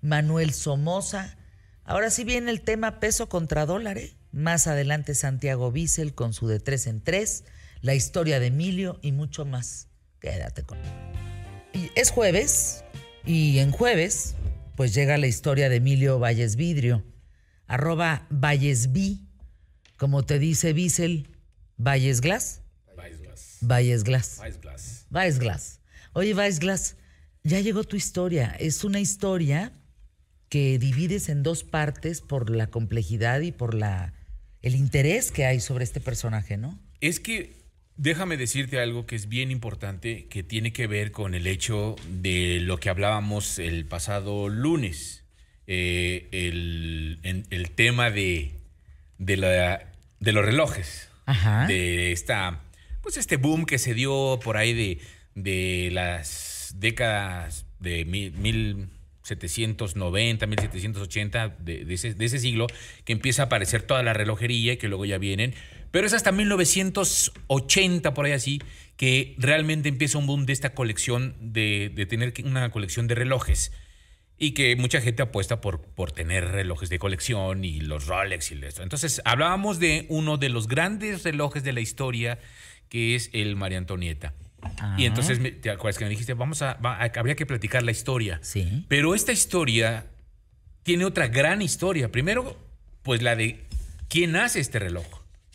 [0.00, 1.36] Manuel Somoza.
[1.84, 4.16] Ahora sí viene el tema peso contra dólar, ¿eh?
[4.32, 7.44] Más adelante Santiago Bissell con su de tres en tres,
[7.82, 9.88] la historia de Emilio y mucho más.
[10.20, 10.78] Quédate con.
[11.94, 12.82] Es jueves
[13.26, 14.34] y en jueves
[14.76, 17.02] pues llega la historia de Emilio Valles Vidrio,
[17.66, 19.26] arroba Vallesvi,
[19.96, 21.28] como te dice Bissell,
[21.78, 22.62] Valles Glass.
[22.96, 23.58] Vice Glass.
[23.62, 25.06] Valles Glass.
[25.10, 25.80] Vice Glass.
[26.12, 26.96] Oye, Vice Glass,
[27.42, 28.54] ya llegó tu historia.
[28.58, 29.72] Es una historia
[30.48, 34.12] que divides en dos partes por la complejidad y por la
[34.62, 36.78] el interés que hay sobre este personaje, ¿no?
[37.00, 37.55] Es que
[37.96, 42.60] déjame decirte algo que es bien importante, que tiene que ver con el hecho de
[42.60, 45.24] lo que hablábamos el pasado lunes.
[45.68, 48.52] Eh, el, en- el tema de,
[49.18, 51.08] de, la- de los relojes.
[51.26, 51.66] Ajá.
[51.66, 52.60] De esta,
[53.02, 54.98] pues este boom que se dio por ahí de,
[55.34, 58.32] de las décadas de mil,
[59.28, 62.66] 1790, 1780, de, de ese, de ese siglo,
[63.04, 65.54] que empieza a aparecer toda la relojería y que luego ya vienen.
[65.90, 68.60] Pero es hasta 1980, por ahí así,
[68.96, 73.72] que realmente empieza un boom de esta colección, de, de tener una colección de relojes.
[74.38, 78.62] Y que mucha gente apuesta por, por tener relojes de colección y los Rolex y
[78.64, 78.82] esto.
[78.82, 82.38] Entonces, hablábamos de uno de los grandes relojes de la historia,
[82.90, 84.34] que es el María Antonieta.
[84.78, 84.94] Ah.
[84.98, 86.34] Y entonces, me- ¿te acuerdas que me dijiste?
[86.34, 88.38] Vamos a, va- habría que platicar la historia.
[88.42, 88.84] Sí.
[88.88, 90.04] Pero esta historia
[90.82, 92.12] tiene otra gran historia.
[92.12, 92.58] Primero,
[93.02, 93.64] pues la de
[94.08, 95.06] quién hace este reloj.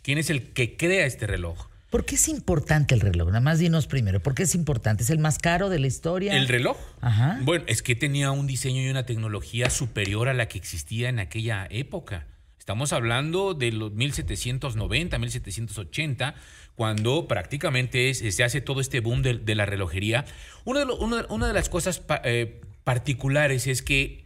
[0.02, 1.68] ¿Quién es el que crea este reloj?
[1.90, 3.28] ¿Por qué es importante el reloj?
[3.28, 5.02] Nada más dinos primero, ¿por qué es importante?
[5.02, 6.36] ¿Es el más caro de la historia?
[6.36, 6.76] ¿El reloj?
[7.02, 7.38] Ajá.
[7.42, 11.18] Bueno, es que tenía un diseño y una tecnología superior a la que existía en
[11.18, 12.26] aquella época.
[12.58, 16.34] Estamos hablando de los 1790, 1780,
[16.76, 20.24] cuando prácticamente es- se hace todo este boom de, de la relojería.
[20.64, 24.24] De lo- una de las cosas pa- eh, particulares es que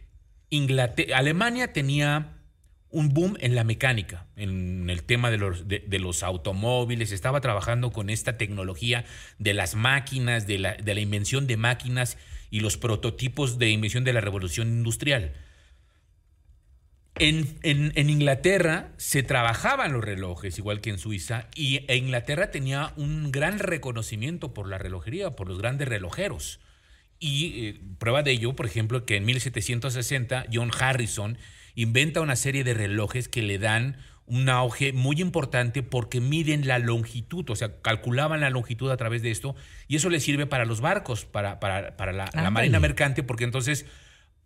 [0.49, 2.36] Inglater- Alemania tenía
[2.89, 7.91] un boom en la mecánica, en el tema de los, de, los automóviles, estaba trabajando
[7.91, 9.03] con esta tecnología
[9.39, 12.17] de las máquinas, de la, de la invención de máquinas
[12.49, 15.33] y los prototipos de invención de la revolución industrial.
[17.19, 22.51] En, en- en Inglaterra se trabajaban los relojes, igual que en Suiza, y e Inglaterra
[22.51, 26.59] tenía un gran reconocimiento por la relojería, por los grandes relojeros.
[27.19, 31.39] Y eh, prueba de ello, por ejemplo, que en 1760 John Harrison
[31.77, 36.79] inventa una serie de relojes que le dan un auge muy importante porque miden la
[36.79, 39.55] longitud, o sea, calculaban la longitud a través de esto,
[39.87, 43.85] y eso le sirve para los barcos, para, para, para la, marina mercante, porque entonces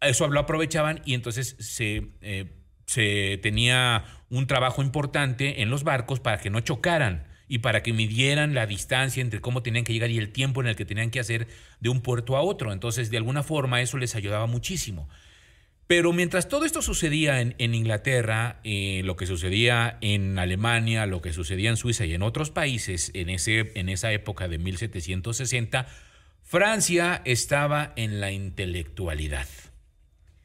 [0.01, 2.51] eso lo aprovechaban y entonces se, eh,
[2.85, 7.93] se tenía un trabajo importante en los barcos para que no chocaran y para que
[7.93, 11.11] midieran la distancia entre cómo tenían que llegar y el tiempo en el que tenían
[11.11, 11.47] que hacer
[11.79, 12.73] de un puerto a otro.
[12.73, 15.07] Entonces, de alguna forma, eso les ayudaba muchísimo.
[15.87, 21.21] Pero mientras todo esto sucedía en, en Inglaterra, eh, lo que sucedía en Alemania, lo
[21.21, 25.87] que sucedía en Suiza y en otros países en, ese, en esa época de 1760,
[26.43, 29.47] Francia estaba en la intelectualidad.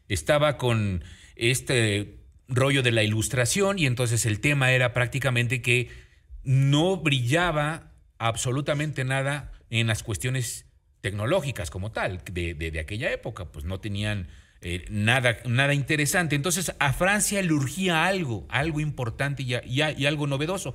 [0.08, 1.04] Estaba con
[1.36, 2.16] este
[2.48, 5.90] rollo de la ilustración y entonces el tema era prácticamente que
[6.42, 10.66] no brillaba absolutamente nada en las cuestiones
[11.00, 13.46] tecnológicas como tal de, de- de aquella época.
[13.46, 14.28] Pues no tenían
[14.60, 16.36] eh, nada, nada interesante.
[16.36, 20.74] Entonces a Francia le urgía algo, algo importante y, y algo novedoso.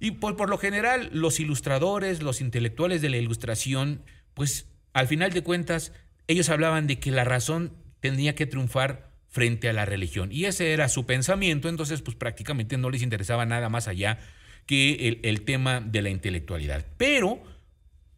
[0.00, 4.02] Y por, por lo general, los ilustradores, los intelectuales de la ilustración,
[4.34, 5.92] pues al final de cuentas,
[6.26, 10.30] ellos hablaban de que la razón tendría que triunfar frente a la religión.
[10.32, 14.18] Y ese era su pensamiento, entonces pues prácticamente no les interesaba nada más allá
[14.66, 16.84] que el tema de la intelectualidad.
[16.96, 17.42] Pero,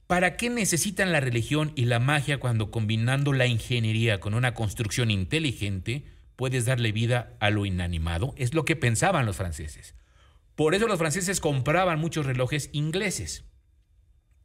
[0.07, 5.11] ¿para qué necesitan la religión y la magia cuando combinando la ingeniería con una construcción
[5.11, 6.05] inteligente
[6.37, 8.35] puedes darle vida a lo inanimado?
[8.37, 9.95] Es lo que pensaban los franceses.
[10.55, 13.45] Por eso los franceses compraban muchos relojes ingleses.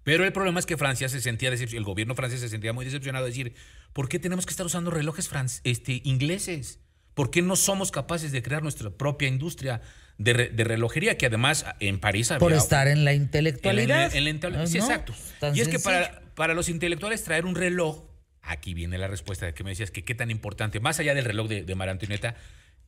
[0.04, 3.26] Pero el problema es que Francia se sentía el gobierno francés se sentía muy decepcionado
[3.26, 3.54] de decir,
[3.94, 5.30] ¿por qué tenemos que estar usando relojes
[5.64, 6.80] este, ingleses?
[7.14, 9.82] ¿Por qué no somos capaces de crear nuestra propia industria
[10.20, 11.18] de, re- de relojería?
[11.18, 14.16] Que además en París había Por estar en la en la- intelectualidad.
[14.16, 14.68] en la ¿no?
[14.68, 15.14] sí, exacto.
[15.56, 18.04] Y es que para, para los intelectuales traer un reloj,
[18.44, 21.26] aquí viene la respuesta de que me decías que qué tan importante, más allá del
[21.26, 22.36] reloj de, de María Antonieta,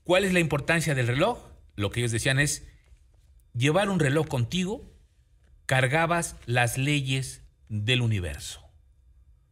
[0.04, 1.40] ¿cuál es la importancia del reloj?
[1.76, 2.68] Lo que ellos decían es
[3.54, 4.94] llevar un reloj contigo,
[5.66, 8.62] cargabas las leyes del universo.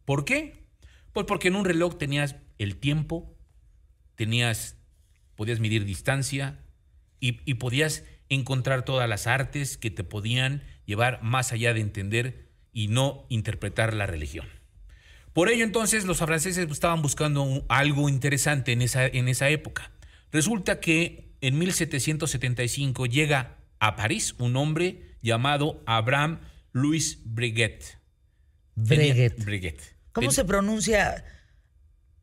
[0.04, 0.64] ¿Por qué?
[1.12, 3.34] Pues porque en un reloj tenías el tiempo,
[4.16, 4.76] tenías,
[5.34, 6.58] podías medir distancia
[7.20, 12.48] y, y podías encontrar todas las artes que te podían llevar más allá de entender
[12.72, 14.46] y no interpretar la religión.
[15.32, 19.92] Por ello entonces los franceses estaban buscando un- algo interesante en esa, en esa época.
[20.32, 26.40] Resulta que en 1775 llega a París un hombre llamado Abraham
[26.72, 27.82] Louis Breguet.
[28.76, 29.44] Breguet.
[29.44, 29.80] Breguet.
[30.12, 31.24] ¿Cómo Ten- se pronuncia?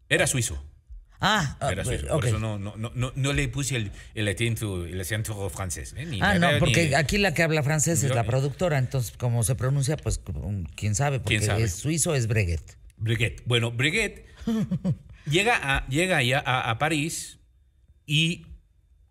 [0.09, 0.63] Era suizo.
[1.19, 2.05] Ah, ah, Era suizo.
[2.07, 2.11] ok.
[2.11, 5.95] Por eso no, no, no, no, le puse el, el acento, el acento francés.
[5.97, 6.05] ¿eh?
[6.05, 9.43] Ni Ah, no, ni- porque aquí la que habla francés es la productora, entonces como
[9.43, 10.21] se pronuncia, pues
[10.75, 11.63] quién sabe, porque ¿Quién sabe?
[11.63, 12.61] es suizo es Breguet.
[12.97, 13.41] Breguet.
[13.45, 14.25] Bueno, Breguet
[15.29, 17.39] llega, a, llega ya a, a París
[18.05, 18.45] y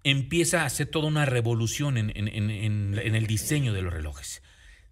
[0.05, 4.43] empieza a hacer toda una revolución en- en- en- en el diseño de los relojes.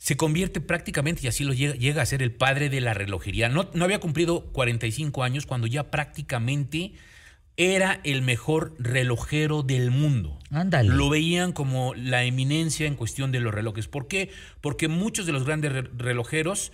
[0.04, 3.48] Se convierte prácticamente, y así lo llega, llega a ser el padre de la relojería.
[3.48, 6.92] No, no había cumplido 45 años cuando ya prácticamente
[7.56, 10.38] era el mejor relojero del mundo.
[10.50, 10.90] Ándale.
[10.90, 13.88] Lo veían como la eminencia en cuestión de los relojes.
[13.88, 14.28] ¿Por qué?
[14.60, 16.70] Porque muchos de los grandes re- relojeros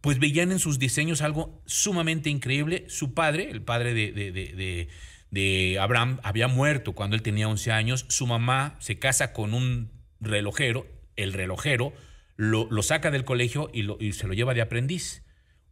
[0.00, 2.84] pues veían en sus diseños algo sumamente increíble.
[2.86, 4.88] Su padre, el padre de, de- de- de-
[5.32, 8.04] de Abraham, había muerto cuando él tenía 11 años.
[8.08, 11.92] Su mamá se casa con un relojero, el relojero
[12.36, 15.22] lo, saca del colegio y, se lo lleva de aprendiz.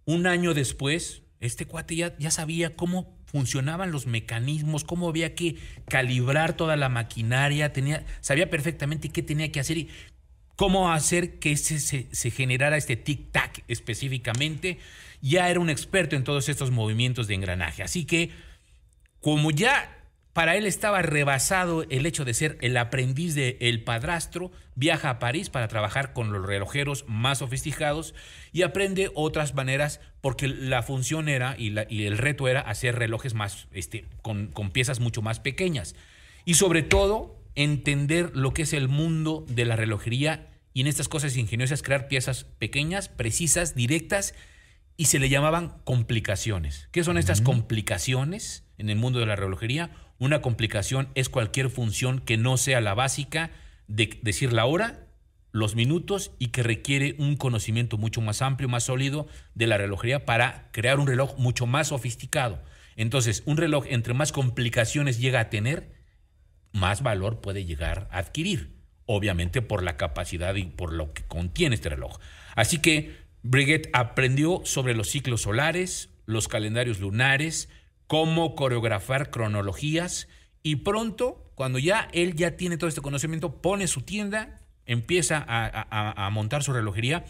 [0.05, 5.57] Un año después, este cuate ya, sabía cómo funcionaban los mecanismos, cómo había que
[5.89, 9.89] calibrar toda la maquinaria, tenía, sabía perfectamente qué tenía que hacer y
[10.57, 14.79] cómo hacer que ese- se, se generara este tic-tac específicamente.
[15.23, 17.83] Ya era un experto en todos estos movimientos de engranaje.
[17.83, 18.31] Así que,
[19.21, 20.00] como ya
[20.41, 25.19] para él estaba rebasado el hecho de ser el aprendiz del el padrastro, viaja a
[25.19, 28.15] París para trabajar con los relojeros más sofisticados
[28.51, 32.97] y aprende otras maneras porque la función era y, la- y el reto era hacer
[32.97, 35.95] relojes más, este, con, con piezas mucho más pequeñas.
[36.47, 41.09] Y sobre todo, entender lo que es el mundo de la relojería y en estas
[41.09, 44.33] cosas ingeniosas crear piezas pequeñas, precisas, directas
[44.97, 46.89] y se le llamaban complicaciones.
[46.93, 49.91] ¿Qué son estas complicaciones en el mundo de la relojería?
[50.21, 53.53] Una complicación es cualquier función que no sea la básica
[53.89, 55.07] de decir la hora,
[55.51, 60.27] los minutos y que requiere un conocimiento mucho más amplio, más sólido de la relojería
[60.27, 62.63] para crear un reloj mucho más sofisticado.
[62.97, 65.95] Entonces, un reloj entre más complicaciones llega a tener,
[66.71, 71.77] más valor puede llegar a adquirir, obviamente por la capacidad y por lo que contiene
[71.77, 72.19] este reloj.
[72.57, 77.71] Así que Breguet aprendió sobre los ciclos solares, los calendarios lunares,
[78.11, 80.27] cómo coreografar cronologías
[80.65, 86.29] y pronto, cuando ya él ya tiene todo este conocimiento, pone su tienda, empieza a,
[86.31, 87.25] montar su relojería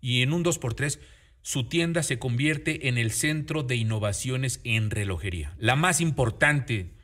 [0.00, 1.00] y en un 2x3
[1.40, 6.94] su tienda se convierte en el centro de innovaciones en relojería, la más importante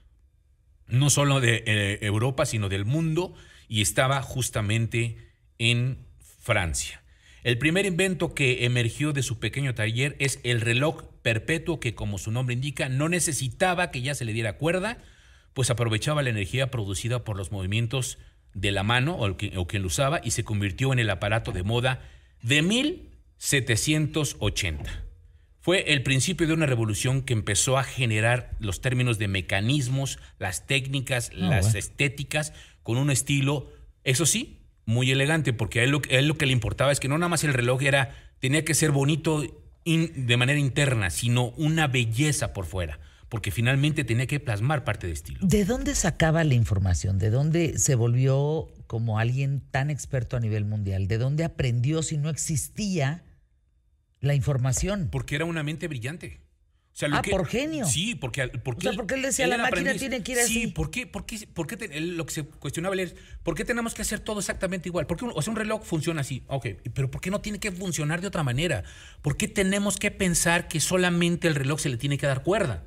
[0.87, 3.35] no solo de eh, Europa, sino del mundo,
[3.67, 5.17] y estaba justamente
[5.59, 7.03] en Francia.
[7.45, 12.19] El primer invento que emergió de su pequeño taller es el reloj perpetuo que, como
[12.19, 14.99] su nombre indica, no necesitaba que ya se le diera cuerda,
[15.55, 18.19] pues aprovechaba la energía producida por los movimientos
[18.55, 21.53] de la mano o, que, o quien lo usaba y se convirtió en el aparato
[21.53, 22.03] de moda
[22.43, 25.05] de 1780.
[25.61, 30.67] Fue el principio de una revolución que empezó a generar los términos de mecanismos, las
[30.67, 31.79] técnicas, las bueno.
[31.79, 33.71] estéticas, con un estilo,
[34.03, 34.58] eso sí,
[34.89, 37.19] muy elegante, porque a él, lo, a él lo que le importaba es que no
[37.19, 39.45] nada más el reloj era, tenía que ser bonito
[39.85, 42.99] in- de manera interna, sino una belleza por fuera.
[43.29, 45.41] porque finalmente tenía que plasmar parte de estilo.
[45.43, 47.19] ¿De dónde sacaba la información?
[47.19, 51.09] ¿De dónde se volvió como alguien tan experto a nivel mundial?
[51.09, 53.23] ¿De dónde aprendió si no existía
[54.21, 55.09] la información?
[55.13, 56.41] Porque era una mente brillante.
[57.13, 57.87] Ah, por genio.
[57.87, 60.01] Sí, porque, porque O sea, porque él decía, la máquina aprendiz.
[60.01, 60.67] tiene que ir Sí, así.
[60.69, 61.07] ¿por qué?
[61.07, 63.95] ¿Por qué, por qué te- él lo que se cuestionaba él es, ¿por qué tenemos
[63.95, 65.07] que hacer todo exactamente igual?
[65.07, 66.43] ¿Por qué un, o sea, un reloj funciona así?
[66.49, 68.83] Ok, pero ¿por qué no tiene que funcionar de otra manera?
[69.23, 72.85] ¿Por qué tenemos que pensar que solamente el reloj se le tiene que dar cuerda?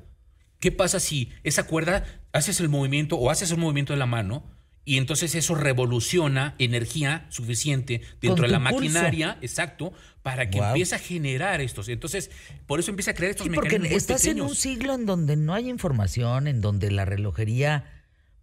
[0.60, 4.44] ¿Qué pasa si esa cuerda haces el movimiento o haces el movimiento de la mano
[4.84, 8.74] y entonces eso revoluciona energía suficiente dentro de la pulso.
[8.76, 10.70] maquinaria, exacto, para que Guau.
[10.70, 11.88] empiece a generar estos.
[11.88, 12.30] Entonces,
[12.66, 15.06] por eso empieza a crear estos Sí, porque mecanismos muy estás en un siglo en
[15.06, 17.84] donde no hay información, en donde la relojería,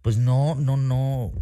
[0.02, 1.32] pues no, no, no,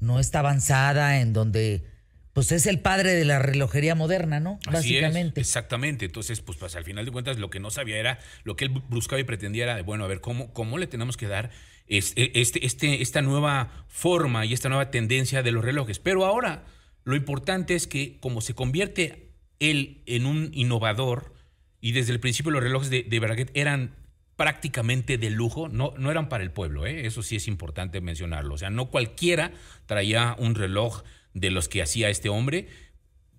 [0.00, 1.86] no está avanzada, en donde,
[2.34, 4.58] pues es el padre de la relojería moderna, ¿no?
[4.66, 5.40] Así es, Básicamente.
[5.40, 6.04] exactamente.
[6.04, 8.72] Entonces, pues, pues, al final de cuentas, lo que no sabía era, lo que él
[8.74, 11.50] bu- buscaba y pretendía era, de, bueno, a ver, ¿cómo, cómo le tenemos que dar
[11.88, 15.98] este, este, esta nueva forma y esta nueva tendencia de los relojes?
[15.98, 16.64] Pero ahora,
[17.04, 19.30] lo importante es que como se convierte
[19.60, 21.34] él en un innovador,
[21.80, 23.94] y desde el principio los relojes de, de eran
[24.36, 27.06] prácticamente de lujo, no, no eran para el pueblo, ¿eh?
[27.06, 28.54] eso sí es importante mencionarlo.
[28.54, 29.52] O sea, no cualquiera
[29.86, 32.68] traía un reloj de los que hacía este hombre,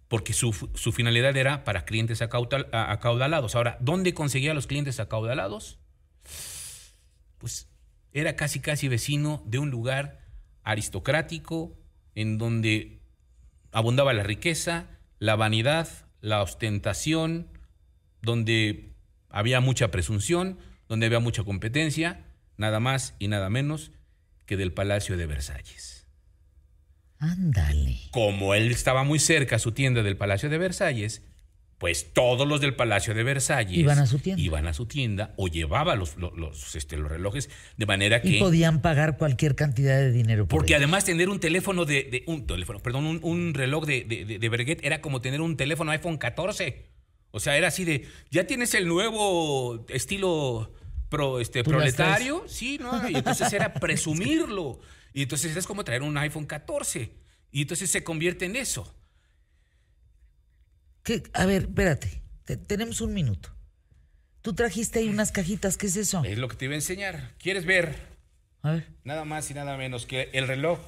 [0.07, 3.55] porque su, su finalidad era para clientes acaudalados.
[3.55, 5.79] Ahora, ¿dónde conseguía los clientes acaudalados?
[7.37, 7.67] Pues
[8.19, 10.25] era casi casi vecino de un lugar
[10.63, 11.77] aristocrático
[12.15, 12.99] en donde
[13.71, 14.87] abundaba la riqueza,
[15.19, 15.87] la vanidad,
[16.21, 17.47] la ostentación,
[18.23, 18.95] donde
[19.29, 20.57] había mucha presunción,
[20.89, 22.25] donde había mucha competencia,
[22.57, 23.91] nada más y nada menos
[24.47, 26.07] que del Palacio de Versalles.
[27.19, 27.99] Ándale.
[28.09, 31.21] Como él estaba muy cerca a su tienda del Palacio de Versalles,
[31.77, 34.41] pues todos los del Palacio de Versalles Iban a su tienda.
[34.41, 38.29] iban a su tienda o llevaban los, los, los, este, los relojes de manera que...
[38.29, 40.47] Y podían pagar cualquier cantidad de dinero.
[40.47, 40.83] por Porque ellos.
[40.83, 45.01] además tener un teléfono de, de- un teléfono, perdón, un, un reloj de, de, era
[45.01, 46.87] como tener un teléfono iPhone 14.
[47.29, 50.73] O sea, era así de, ya tienes el nuevo estilo
[51.09, 53.07] pro, este, proletario, sí, ¿no?
[53.07, 54.79] Y entonces era presumirlo.
[55.13, 57.11] Y entonces es como traer un iPhone 14.
[57.51, 58.95] Y entonces se convierte en eso.
[61.07, 61.23] ¿Qué?
[61.31, 62.21] A ver, espérate.
[62.43, 63.49] Te- tenemos un minuto.
[64.41, 66.21] Tú trajiste ahí unas cajitas, ¿qué es eso?
[66.25, 67.33] Es lo que te iba a enseñar.
[67.39, 67.95] ¿Quieres ver
[68.61, 68.87] A ver.
[69.05, 70.79] nada más y nada menos que el reloj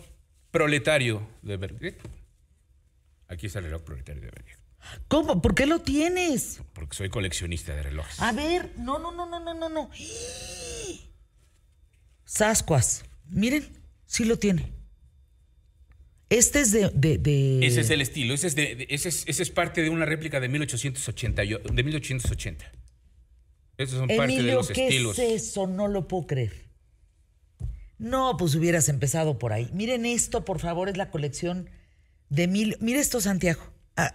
[0.52, 2.02] proletario de Breguet?
[3.30, 4.58] Aquí está el reloj proletario de Breguet.
[5.08, 5.42] ¿Cómo?
[5.42, 6.60] ¿Por qué lo tienes?
[6.74, 8.20] Porque soy coleccionista de relojes.
[8.20, 9.90] A ver, no, no, no, no, no, no, no.
[12.26, 13.06] Sascuas.
[13.30, 13.66] Miren,
[14.06, 14.74] sí lo tiene.
[16.30, 16.92] Este es de.
[16.94, 19.82] de, de- Ese es el estilo, ese es, de- de- ese es, ese es parte
[19.82, 21.44] de una réplica de 1880.
[21.44, 22.72] yo- De 1880.
[23.78, 25.18] Esos son parte de Emilio, los ¿qué estilos.
[25.18, 25.66] es eso?
[25.68, 26.68] No lo puedo creer.
[27.98, 29.70] No, pues hubieras empezado por ahí.
[29.74, 31.70] Miren esto, por favor, es la colección
[32.30, 32.78] de Emilio.
[32.80, 33.62] Mira esto, Santiago.
[33.98, 34.14] Ah,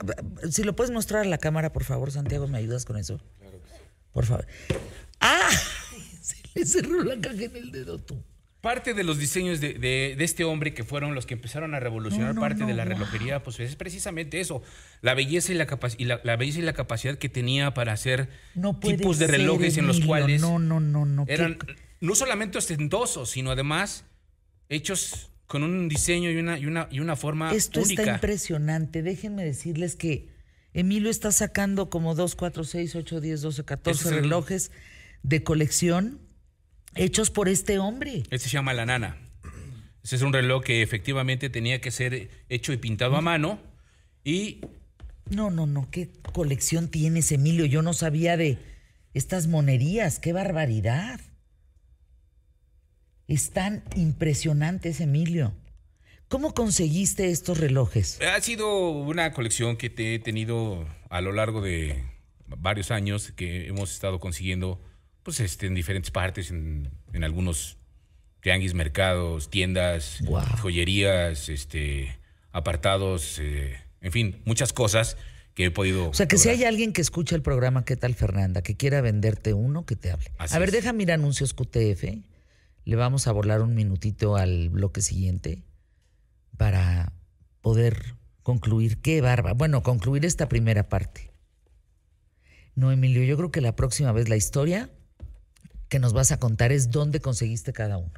[0.50, 3.20] si lo puedes mostrar a la cámara, por favor, Santiago, ¿me ayudas con eso?
[4.12, 4.46] Por favor.
[5.20, 5.50] ¡Ah!
[6.22, 8.22] Se le cerró la caja en el dedo tú.
[8.64, 11.80] Parte de los diseños de, de- de este hombre que fueron los que empezaron a
[11.80, 14.62] revolucionar No, no, parte no, de la relojería, pues es precisamente eso.
[15.02, 15.66] La belleza y la,
[15.98, 18.28] y la, la belleza y la capacidad que tenía para hacer
[18.80, 21.26] tipos de relojes en los cuales No, no, no, no.
[21.26, 21.58] ¿qué- eran
[22.00, 24.04] no solamente ostentosos, sino además
[24.68, 28.02] hechos con un diseño y una, y una, y una forma Esto única.
[28.02, 29.02] está impresionante.
[29.02, 30.28] Déjenme decirles que
[30.72, 34.72] Emilio está sacando como 2, 4, 6, 8, 10, 12, 14 Ese es el- relojes
[35.22, 36.18] de colección
[36.94, 38.24] hechos por este hombre.
[38.30, 39.18] Este se llama la nana.
[40.02, 43.58] Ese es un reloj que efectivamente tenía que ser hecho y pintado a mano.
[44.22, 44.60] Y
[45.30, 45.90] No, no, no.
[45.90, 47.64] ¿Qué colección tienes, Emilio?
[47.64, 48.58] Yo no sabía de
[49.14, 50.18] estas monerías.
[50.18, 51.20] ¡Qué barbaridad!
[53.26, 55.54] Están impresionantes, Emilio.
[56.28, 58.18] ¿Cómo conseguiste estos relojes?
[58.20, 62.04] ha sido una colección que te he tenido a lo largo de
[62.46, 64.80] varios años que hemos estado consiguiendo
[65.24, 67.78] pues este, en diferentes partes, en, en algunos
[68.44, 70.20] tianguis, mercados, tiendas,
[70.60, 72.18] joyerías, este,
[72.52, 75.16] apartados, eh, en fin, muchas cosas
[75.54, 76.10] que he podido.
[76.10, 78.60] O sea, que si hay alguien que escucha el programa ¿Qué tal, Fernanda?
[78.60, 80.26] Que quiera venderte uno, que te hable.
[80.36, 80.74] Así a ver, es.
[80.74, 82.04] deja mirar anuncios QTF.
[82.84, 85.62] Le vamos a volar un minutito al bloque siguiente
[86.58, 87.14] para
[87.62, 89.00] poder concluir.
[89.00, 89.54] Qué barba.
[89.54, 91.30] Bueno, concluir esta primera parte.
[92.74, 94.90] No, Emilio, yo creo que la próxima vez la historia
[95.94, 98.10] que nos vas a contar es dónde conseguiste cada uno.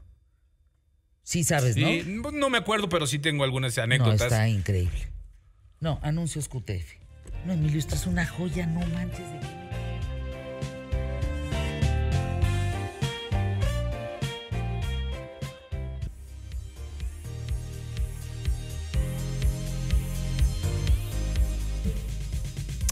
[1.24, 2.30] Sí sabes, ¿no?
[2.32, 4.18] No me acuerdo, pero sí tengo algunas anécdotas.
[4.18, 5.08] No, está increíble.
[5.80, 6.94] No, anuncios QTF.
[7.44, 9.40] No, Emilio, esto es una joya, no manches de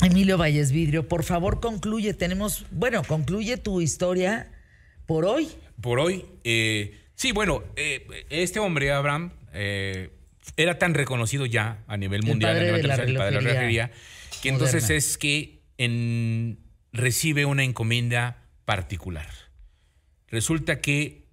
[0.06, 4.50] Emilio Valles Vidrio, por favor concluye, tenemos, bueno, concluye tu historia
[5.06, 5.48] por hoy.
[5.80, 10.10] Por hoy, eh, sí, bueno, eh, este hombre, Abraham, eh,
[10.56, 13.50] era tan reconocido ya a nivel El mundial, padre de la el padre de la
[13.50, 13.90] relojería
[14.42, 16.58] que entonces es que en-
[16.92, 19.28] recibe una encomienda particular.
[20.28, 21.24] Resulta que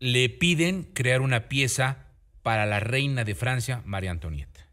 [0.00, 2.06] le piden crear una pieza
[2.42, 4.66] para la reina de Francia, María Antonieta.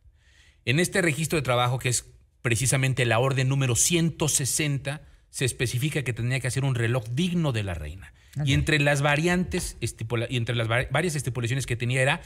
[0.66, 2.06] En este registro de trabajo, que es
[2.42, 7.64] precisamente la orden número 160, se especifica que tenía que hacer un reloj digno de
[7.64, 8.14] la reina.
[8.46, 12.22] Y entre las variantes, estipula- y entre las va- varias estipulaciones que tenía era,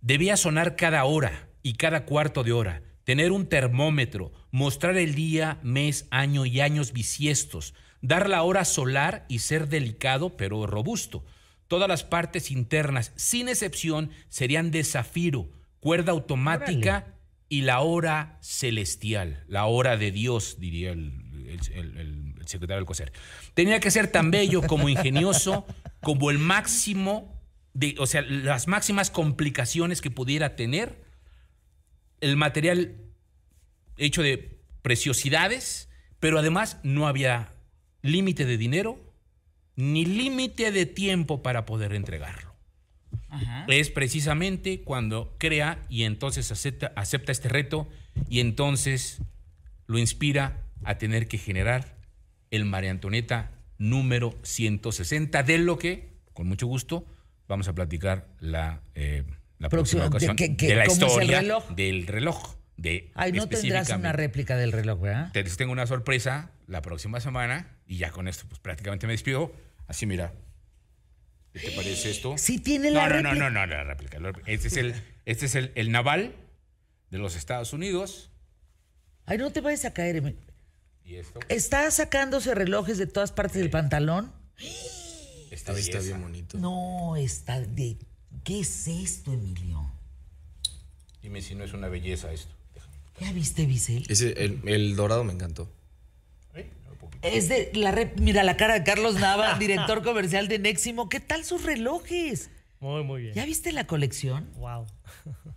[0.00, 5.58] debía sonar cada hora y cada cuarto de hora, tener un termómetro, mostrar el día,
[5.62, 11.24] mes, año y años bisiestos, dar la hora solar y ser delicado pero robusto.
[11.66, 17.14] Todas las partes internas, sin excepción, serían de zafiro, cuerda automática
[17.48, 21.12] y la hora celestial, la hora de Dios, diría el,
[21.48, 23.12] el- el- el- el secretario del COSER.
[23.54, 25.66] Tenía que ser tan bello como ingenioso,
[26.00, 27.40] como el máximo,
[27.74, 31.04] de, o sea, las máximas complicaciones que pudiera tener
[32.20, 32.96] el material
[33.96, 35.88] hecho de preciosidades,
[36.20, 37.52] pero además no había
[38.02, 38.98] límite de dinero
[39.76, 42.48] ni límite de tiempo para poder entregarlo.
[43.68, 47.88] Es precisamente cuando crea y entonces acepta, acepta este reto
[48.28, 49.20] y entonces
[49.86, 51.97] lo inspira a tener que generar
[52.50, 57.04] el María Antonieta número 160, de lo que, con mucho gusto,
[57.46, 59.24] vamos a platicar la, eh,
[59.58, 61.68] la próxima, Próxima- de ocasión que- que- de la ¿cómo es el historia reloj?
[61.70, 62.56] del reloj.
[62.76, 65.32] De Ay, no tendrás una réplica del reloj, ¿verdad?
[65.32, 69.52] Te tengo una sorpresa la próxima semana y ya con esto pues prácticamente me despido.
[69.88, 70.32] Así mira.
[71.52, 72.38] ¿Qué te parece esto?
[72.38, 73.34] Sí tiene no, la no, réplica.
[73.34, 74.20] no, no, no, réplica.
[74.20, 74.50] la réplica.
[74.52, 74.94] Este es el,
[75.24, 76.36] este es el, el naval
[77.10, 78.30] de los Estados Unidos.
[79.26, 80.22] Ay, no te vayas a caer.
[81.08, 84.30] Y esto, ¿Está sacándose relojes de todas partes del pantalón?
[85.50, 86.00] está belleza.
[86.00, 86.58] bien bonito.
[86.58, 87.96] No, está de...
[88.44, 89.90] ¿Qué es esto, Emilio?
[91.22, 92.52] Dime si no es una belleza esto.
[92.74, 92.96] Déjame.
[93.20, 94.04] ¿Ya viste, Bisel?
[94.08, 95.70] Ese, el, el dorado me encantó.
[96.54, 96.70] ¿Eh?
[97.22, 101.08] Es de la rep- Mira la cara de Carlos Nava, director comercial de Neximo.
[101.08, 102.50] ¿Qué tal sus relojes?
[102.80, 103.34] Muy, muy bien.
[103.34, 104.48] ¿Ya viste la colección?
[104.56, 104.86] Wow.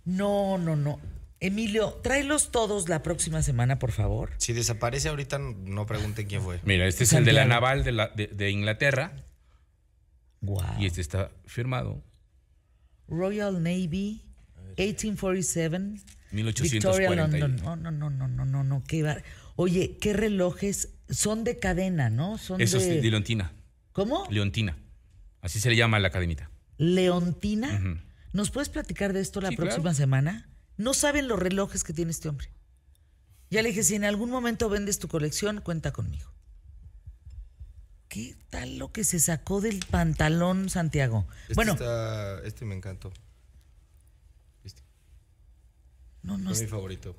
[0.06, 0.98] No, no, no.
[1.44, 4.30] Emilio, tráelos todos la próxima semana, por favor.
[4.38, 6.60] Si desaparece ahorita, no pregunten quién fue.
[6.64, 9.12] Mira, este es el de la naval de, la- de- de Inglaterra
[10.40, 10.62] Wow.
[10.78, 12.02] y este está firmado
[13.08, 14.22] Royal Navy,
[14.78, 15.78] 1847.
[16.30, 17.26] 1840.
[17.26, 17.56] Victoria London.
[17.64, 18.84] No, no, no, no, no, no, no.
[18.86, 19.22] Qué bar-
[19.56, 20.90] Oye, ¿qué relojes?
[21.10, 22.38] Son de cadena, ¿no?
[22.38, 22.96] Son Eso de...
[22.96, 23.52] es de Leontina.
[23.92, 24.26] ¿Cómo?
[24.30, 24.78] Leontina.
[25.42, 26.50] Así se le llama a la academita.
[26.78, 28.00] Leontina.
[28.32, 29.96] ¿Nos puedes platicar de esto la Sí, próxima claro.
[29.96, 30.48] semana?
[30.76, 32.48] No saben los relojes que tiene este hombre.
[33.50, 36.30] Ya le dije, si en algún momento vendes tu colección, cuenta conmigo.
[38.08, 41.26] ¿Qué tal lo que se sacó del pantalón, Santiago?
[41.42, 43.12] Este, bueno, está- este me encantó.
[46.22, 47.16] no, no Fue es mi favorito.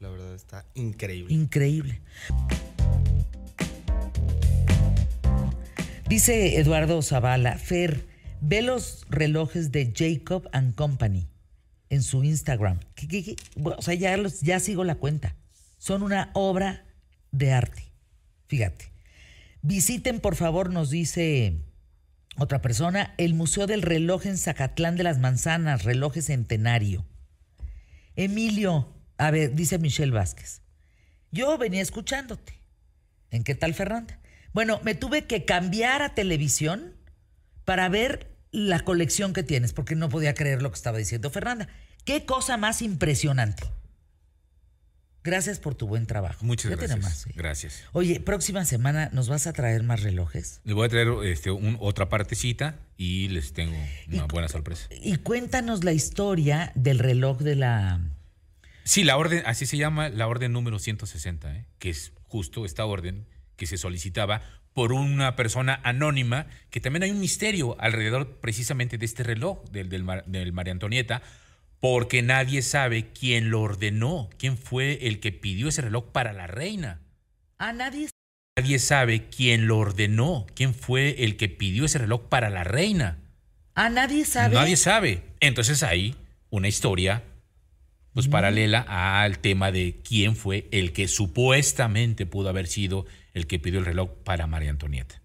[0.00, 1.32] La verdad, está increíble.
[1.32, 2.00] increíble.
[6.08, 8.04] Dice Eduardo Zavala, Fer,
[8.40, 11.28] ve los relojes de Jacob and Company
[11.92, 12.80] en su Instagram.
[13.62, 15.36] O sea, ya, ya sigo la cuenta.
[15.76, 16.86] Son una obra
[17.32, 17.92] de arte.
[18.46, 18.90] Fíjate.
[19.60, 21.60] Visiten, por favor, nos dice
[22.38, 27.04] otra persona, el Museo del Reloj en Zacatlán de las Manzanas, relojes centenario.
[28.16, 28.88] Emilio,
[29.18, 30.62] a ver, dice Michelle Vázquez.
[31.30, 32.54] Yo venía escuchándote.
[33.30, 34.18] ¿En qué tal, Fernanda?
[34.54, 36.94] Bueno, me tuve que cambiar a televisión
[37.66, 41.68] para ver la colección que tienes, porque no podía creer lo que estaba diciendo Fernanda.
[42.04, 43.64] Qué cosa más impresionante.
[45.24, 46.44] Gracias por tu buen trabajo.
[46.44, 47.26] Muchas gracias.
[47.28, 47.32] ¿eh?
[47.36, 47.84] Gracias.
[47.92, 50.60] Oye, próxima semana nos vas a traer más relojes.
[50.64, 53.76] Les voy a traer este, un- otra partecita y les tengo
[54.08, 54.88] una Y- buena sorpresa.
[54.90, 58.00] Y cuéntanos la historia del reloj de la...
[58.82, 61.66] Sí, la orden, así se llama la orden número 160, ¿eh?
[61.78, 63.24] que es justo esta orden
[63.54, 64.42] que se solicitaba
[64.72, 69.88] por una persona anónima, que también hay un misterio alrededor precisamente de este reloj del,
[69.88, 71.22] del María Antonieta,
[71.82, 76.46] porque nadie sabe quién lo ordenó, quién fue el que pidió ese reloj para la
[76.46, 77.00] reina.
[77.58, 78.08] A nadie...
[78.56, 83.18] Nadie sabe quién lo ordenó, quién fue el que pidió ese reloj para la reina.
[83.74, 84.54] A nadie sabe...
[84.54, 85.24] Nadie sabe.
[85.40, 86.14] Entonces hay
[86.50, 87.24] una historia
[88.12, 88.86] pues paralela
[89.22, 93.86] al tema de quién fue el que supuestamente pudo haber sido el que pidió el
[93.86, 95.20] reloj para María Antonieta.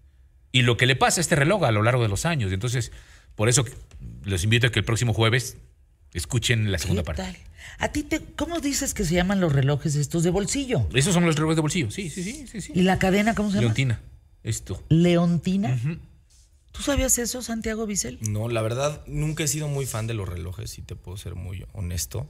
[0.50, 2.50] Y lo que le pasa a este reloj a lo largo de los años.
[2.50, 2.90] Entonces,
[3.36, 3.64] por eso
[4.24, 5.56] los invito a que el próximo jueves
[6.14, 7.22] Escuchen la segunda ¿Qué parte.
[7.22, 7.36] tal?
[7.78, 10.88] ¿A ti te, cómo dices que se llaman los relojes estos de bolsillo?
[10.94, 11.90] Esos son los relojes de bolsillo.
[11.90, 12.60] Sí, sí, sí, sí.
[12.60, 12.72] sí.
[12.74, 13.62] ¿Y la cadena cómo se llama?
[13.66, 14.00] Leontina.
[14.42, 14.82] Esto.
[14.88, 15.78] Leontina.
[16.72, 18.18] ¿Tú sabías eso, Santiago Bisel?
[18.22, 21.34] No, la verdad, nunca he sido muy fan de los relojes, si te puedo ser
[21.34, 22.28] muy honesto.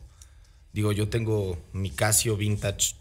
[0.72, 2.94] Digo, yo tengo mi Casio Vintage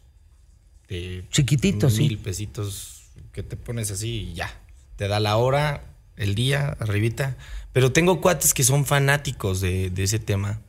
[0.89, 2.03] de Chiquitito, sí.
[2.03, 4.61] mil pesitos que te pones así y ya.
[4.95, 5.83] Te da la hora,
[6.15, 7.37] el día, arribita.
[7.71, 10.61] Pero tengo cuates que son fanáticos de, de ese tema.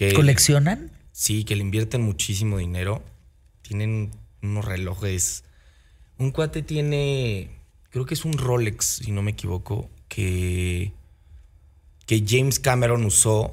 [0.00, 0.90] Que, ¿Coleccionan?
[1.12, 3.02] Sí, que le invierten muchísimo dinero.
[3.60, 5.44] Tienen unos relojes.
[6.16, 7.50] Un cuate tiene,
[7.90, 10.94] creo que es un Rolex, si no me equivoco, que,
[12.06, 13.52] que James Cameron usó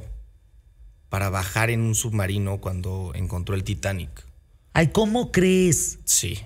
[1.10, 4.26] para bajar en un submarino cuando encontró el Titanic.
[4.72, 6.00] Ay, ¿cómo crees?
[6.06, 6.40] Sí.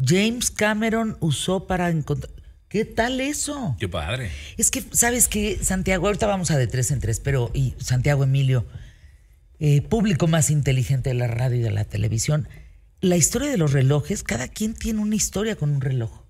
[0.00, 2.32] James Cameron usó para encontrar...
[2.68, 3.74] ¿Qué tal eso?
[3.80, 4.30] Qué padre.
[4.56, 6.06] Es que, ¿sabes qué, Santiago?
[6.06, 8.64] Ahorita vamos a de tres en tres, pero, y Santiago Emilio,
[9.64, 12.48] eh, público más inteligente de la radio y de la televisión,
[13.00, 16.24] la historia de los relojes, cada quien tiene una historia con un reloj.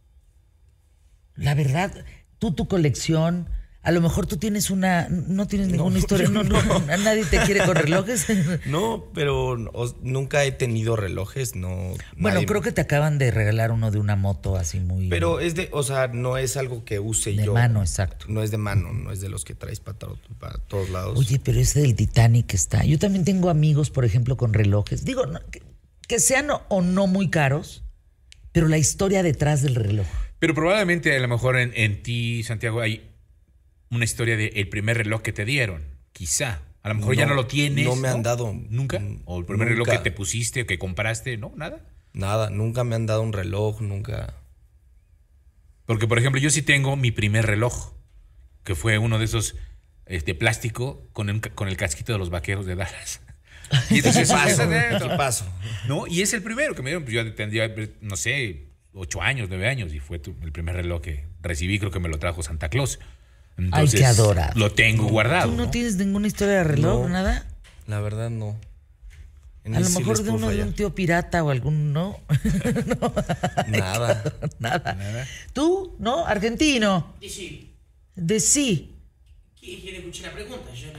[1.34, 2.04] La verdad,
[2.38, 3.48] tú tu colección,
[3.84, 7.64] a lo mejor tú tienes una, no tienes ninguna historia, no, no, nadie te quiere
[7.64, 8.26] con relojes.
[8.66, 11.94] No, pero os- nunca he tenido relojes, no.
[12.16, 15.08] Bueno, nadie- creo que te acaban de regalar uno de una moto así muy...
[15.08, 17.54] Pero es de, o sea, no es algo que use De yo.
[17.54, 18.26] mano, exacto.
[18.28, 19.98] No es de mano, no es de los que traes para,
[20.38, 21.18] para todos lados.
[21.18, 22.84] Oye, pero ese del Titanic está.
[22.84, 25.04] Yo también tengo amigos, por ejemplo, con relojes.
[25.04, 25.60] Digo, no, que,
[26.06, 27.82] que sean o, o no muy caros,
[28.52, 30.06] pero la historia detrás del reloj.
[30.38, 33.08] Pero probablemente a lo mejor en, en ti, Santiago, hay
[33.92, 35.84] una historia de el primer reloj que te dieron.
[36.12, 36.60] Quizá.
[36.82, 37.84] A lo mejor ya No, lo tienes.
[37.84, 38.52] no me han dado.
[38.68, 39.00] ¿Nunca?
[39.24, 41.36] ¿O el primer reloj que te pusiste o que compraste?
[41.36, 41.84] No, nada.
[42.12, 44.34] Nada, nunca me han dado un reloj, nunca.
[45.86, 47.92] Porque, por ejemplo, yo sí tengo mi primer reloj,
[48.64, 49.54] que fue uno de esos
[50.06, 53.20] de plástico con el, con el casquito de los vaqueros de Dallas.
[53.90, 55.46] Y entonces, ese- equipazo.
[55.88, 56.06] ¿no?
[56.06, 57.04] Y es el primero que me dieron.
[57.04, 57.72] Pues yo tendría,
[58.02, 61.78] no sé, ocho años, nueve años, y fue el primer reloj que recibí.
[61.78, 62.98] Creo que me lo trajo Santa Claus.
[63.58, 64.58] Entonces, qué adorable.
[64.58, 65.50] Lo tengo guardado.
[65.50, 65.70] ¿Tú no, ¿no?
[65.70, 67.08] tienes ninguna historia de reloj, No.
[67.08, 67.46] nada?
[67.86, 68.56] La verdad, no.
[69.64, 72.18] En A lo sí mejor de uno de un tío pirata o algún, ¿no?
[73.68, 74.22] Nada.
[74.58, 74.96] nada.
[75.52, 75.94] ¿Tú?
[75.98, 76.26] ¿No?
[76.26, 77.14] ¿Argentino?
[77.20, 77.72] Sí,
[78.14, 78.94] De sí.
[79.60, 80.72] ¿quiere escuchar la pregunta?
[80.74, 80.98] Yo no...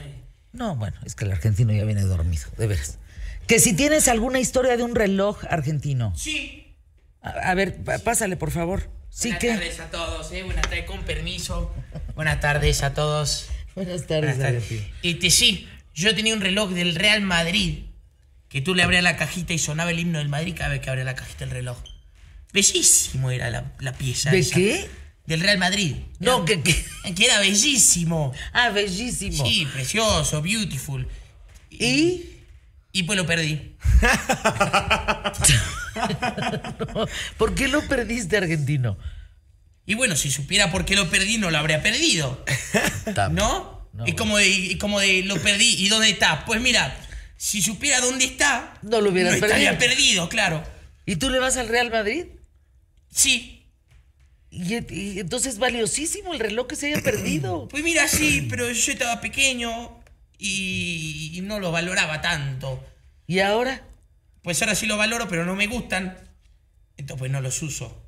[0.52, 2.98] No, bueno, es que el argentino ya viene dormido, de veras.
[3.46, 6.14] Que si tienes alguna historia de un reloj argentino.
[6.16, 6.74] Sí.
[7.20, 8.88] A, a ver, pásale, por favor.
[9.16, 9.48] Sí Buenas que.
[9.48, 10.42] tardes a todos, ¿eh?
[10.42, 11.72] Buenas tardes, con permiso.
[12.16, 13.46] Buenas tardes a todos.
[13.76, 14.82] Buenas tardes, Buenas tardes.
[15.04, 17.84] Este, sí, yo tenía un reloj del Real Madrid
[18.48, 20.90] que tú le abrías la cajita y sonaba el himno del Madrid cada vez que
[20.90, 21.78] abría la cajita del reloj.
[22.52, 24.30] Bellísimo era la, la pieza.
[24.32, 24.56] ¿De esa.
[24.56, 24.88] qué?
[25.26, 25.94] Del Real Madrid.
[26.18, 26.84] No, Era- que, que-
[27.14, 28.32] que era bellísimo.
[28.52, 29.46] Ah, bellísimo.
[29.46, 31.06] Sí, precioso, beautiful.
[31.70, 32.30] ¿Y?
[32.96, 33.76] Y pues lo perdí.
[37.36, 38.96] ¿Por qué lo perdiste, argentino?
[39.84, 42.44] Y bueno, si supiera por qué lo perdí, no lo habría perdido.
[43.32, 43.88] ¿No?
[43.92, 45.74] No, es como de, es como de lo perdí.
[45.84, 46.44] ¿Y dónde está?
[46.44, 46.96] Pues mira,
[47.36, 49.96] si supiera dónde está, No lo hubieras estaría perdido.
[49.96, 50.62] perdido, claro.
[51.04, 52.26] ¿Y tú le vas al Real Madrid?
[53.10, 53.66] Sí.
[54.50, 57.66] Y, y entonces valiosísimo el reloj que se haya perdido.
[57.68, 60.00] Pues mira, sí, pero yo estaba pequeño
[60.44, 62.84] y, y no lo valoraba tanto.
[63.26, 63.82] ¿Y ahora?
[64.42, 66.16] Pues ahora sí lo valoro, pero no me gustan.
[66.96, 68.00] Entonces pues no los uso.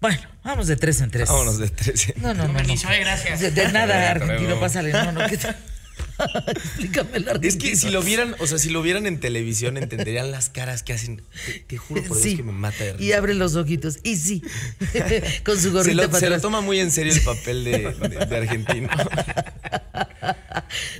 [0.00, 1.28] Bueno, vamos de tres en tres.
[1.28, 2.14] Vámonos de 13.
[2.18, 2.48] No, no, no.
[2.52, 2.54] no.
[2.58, 3.40] permiso, eh, gracias.
[3.40, 4.92] De, de nada, argentino, pásale.
[4.92, 5.20] No, no.
[5.26, 7.48] Explícame el argentino.
[7.48, 10.84] Es que si lo vieran, o sea, si lo vieran en televisión, entenderían las caras
[10.84, 11.22] que hacen.
[11.46, 12.36] Te, te juro por Dios Sí.
[12.36, 13.18] que me mata de Y risa.
[13.18, 13.98] abre los ojitos.
[14.04, 14.42] Y sí.
[15.44, 16.42] Con su Se gorrita lo, para se lo atrás.
[16.42, 18.88] toma muy en serio el papel de, de- de argentino.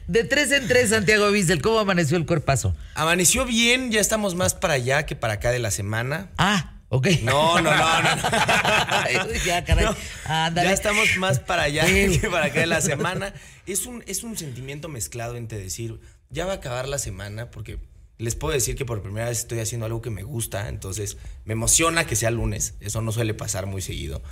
[0.07, 1.61] De tres en tres, Santiago Bissell.
[1.63, 2.75] ¿Cómo amaneció el cuerpazo?
[2.95, 6.31] Amaneció bien, ya estamos más para allá que para acá de la semana.
[6.39, 7.07] Ah, ok.
[7.23, 8.17] No, no, no, no.
[8.17, 9.33] no.
[9.47, 9.85] ya, caray.
[9.87, 9.97] No,
[10.27, 10.69] Ándale.
[10.69, 13.35] ya estamos más para allá que para acá de la semana.
[13.67, 16.01] Es un, es un sentimiento mezclado entre decir,
[16.31, 17.79] ya va a acabar la semana, porque
[18.19, 21.53] les puedo decir que por primera vez estoy haciendo algo que me gusta, entonces me
[21.53, 22.75] emociona que sea lunes.
[22.81, 24.23] Eso no suele pasar muy seguido.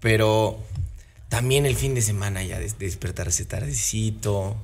[0.00, 0.64] Pero
[1.28, 4.56] también el fin de semana ya des- despertarse tardecito.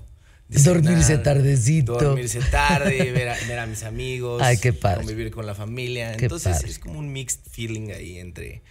[0.62, 1.98] De Dormirse cenar, tardecito.
[1.98, 4.42] Dormirse tarde, ver a, ver a mis amigos.
[4.42, 4.98] Ay, qué padre.
[4.98, 6.16] Convivir con la familia.
[6.16, 6.70] Qué Entonces padre.
[6.70, 8.62] es como un mixed feeling ahí entre,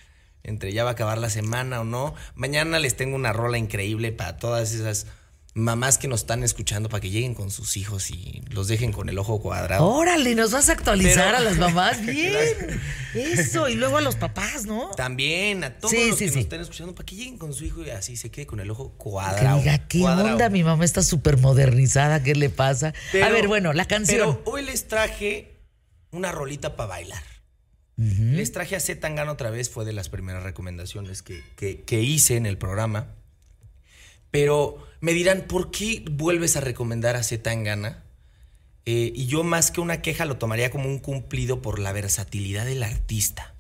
[0.44, 2.16] entre ya va a acabar la semana o no.
[2.36, 5.08] Mañana les tengo una rola increíble para todas esas
[5.56, 9.08] mamás que nos están escuchando para que lleguen con sus hijos y los dejen con
[9.10, 9.86] el ojo cuadrado.
[9.88, 12.02] Órale, nos vas a actualizar Pero- a las mamás.
[12.06, 12.82] Bien.
[13.14, 13.70] Eso.
[13.70, 14.90] Y luego a los papás, ¿no?
[14.92, 16.36] También a todos Sí, los sí, que sí.
[16.38, 18.72] nos estén escuchando para que lleguen con su hijo y así se quede con el
[18.72, 19.60] ojo Que cuadrado.
[19.60, 20.32] diga, ¿qué cuadrado.
[20.34, 20.50] onda?
[20.50, 22.24] Mi mamá está súper modernizada.
[22.24, 22.94] ¿Qué le pasa?
[23.24, 24.38] a ver, bueno, la canción.
[24.38, 25.60] Pero hoy les traje
[26.12, 27.24] una rolita para bailar.
[27.96, 32.02] Les traje a Z Tangana otra vez, fue de las primeras recomendaciones que, que- que
[32.02, 33.14] hice en el programa.
[34.32, 38.04] Pero me dirán, ¿por qué vuelves a recomendar a Z Tangana?
[38.86, 42.64] Eh, y yo más que una queja lo tomaría como un cumplido por la versatilidad
[42.66, 43.54] del artista.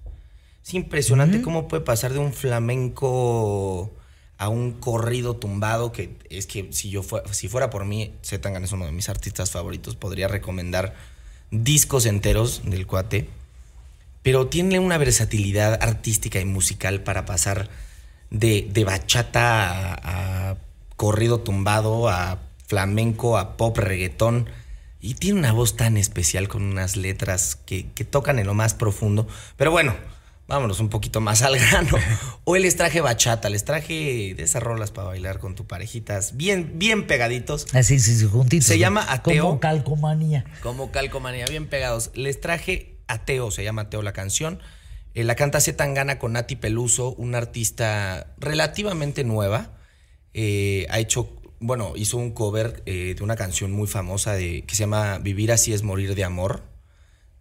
[0.65, 3.93] Es impresionante cómo puede pasar de un flamenco
[4.37, 8.41] a un corrido tumbado, que es que si yo fue- si fuera por mí, Z
[8.41, 10.95] Tangana es uno de mis artistas favoritos, podría recomendar
[11.51, 13.27] discos enteros del cuate,
[14.21, 17.69] pero tiene una versatilidad artística y musical para pasar
[18.29, 20.57] de, de bachata a, a
[21.03, 24.49] corrido tumbado, a flamenco, a pop, reggaetón.
[25.01, 28.73] Y tiene una voz tan especial con unas letras que, que tocan en lo más
[28.73, 29.27] profundo.
[29.57, 29.97] Pero bueno,
[30.47, 31.97] vámonos un poquito más al grano.
[32.45, 36.79] Hoy les traje bachata, les traje de esas rolas para bailar con tu parejitas, bien,
[36.79, 37.67] bien pegaditos.
[37.73, 38.67] Así, sí, sí, juntitos.
[38.67, 39.43] Se llama Ateo.
[39.43, 40.45] Como calcomanía.
[40.61, 42.11] Como calcomanía, bien pegados.
[42.15, 44.61] Les traje Ateo, se llama Ateo la canción.
[45.15, 49.82] Eh, la canta Z Tangana con Nati Peluso, una artista relativamente nueva.
[50.33, 51.29] Eh, ha hecho,
[51.59, 55.51] bueno, hizo un cover eh, de una canción muy famosa de, que se llama Vivir
[55.51, 56.63] así es morir de amor,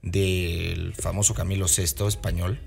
[0.03, 2.61] del famoso Camilo VI español.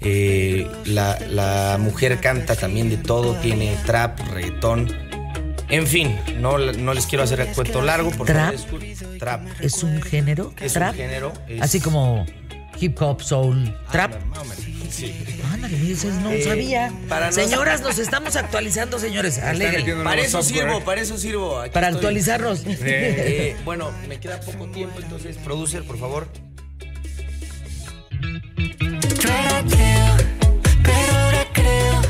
[0.00, 4.92] Eh, la, la mujer canta también de todo, tiene trap, reggaetón.
[5.70, 8.10] En fin, no, no les quiero hacer el cuento largo.
[8.10, 8.54] Por ¿Trap?
[9.18, 9.46] trap.
[9.60, 10.52] ¿Es un género?
[10.60, 10.90] Es ¿Trap?
[10.92, 11.32] un género.
[11.48, 12.26] es- Así como
[12.80, 14.12] hip hop, soul, trap.
[14.12, 14.46] Menos,
[14.90, 15.12] sí.
[15.52, 15.78] Ándale,
[16.22, 16.92] no Eh, sabía.
[17.08, 19.38] para Señoras, nos estamos actualizando, señores.
[19.38, 19.94] Alegre.
[20.02, 20.64] Para eso software.
[20.66, 21.58] sirvo, para eso sirvo.
[21.60, 21.98] Aquí Para estoy.
[22.00, 22.62] actualizarnos.
[22.66, 26.28] Eh, bueno, me queda poco tiempo, entonces, producer, por favor.
[28.20, 30.16] Yo era ateo,
[30.82, 32.02] pero ahora creo.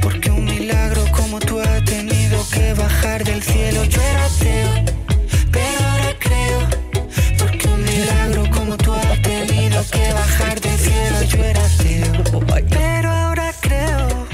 [0.00, 3.84] Porque un milagro como tú ha tenido que bajar del cielo.
[3.84, 4.00] Yo
[9.90, 11.22] que bajar del cielo.
[11.22, 12.12] Yo era ateo,
[12.68, 14.26] pero ahora creo.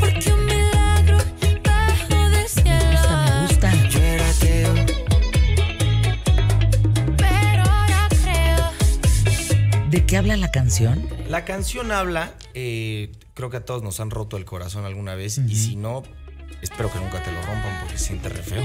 [0.00, 1.18] Porque un milagro
[1.64, 3.00] bajo del cielo.
[3.10, 3.88] Me gusta.
[3.88, 4.74] Yo era ateo.
[7.16, 9.90] Pero ahora creo.
[9.90, 11.06] ¿De qué habla la canción?
[11.28, 15.38] La canción habla, eh, creo que a todos nos han roto el corazón alguna vez,
[15.38, 16.02] y si no,
[16.62, 18.64] espero que nunca te lo rompan porque se siente re feo.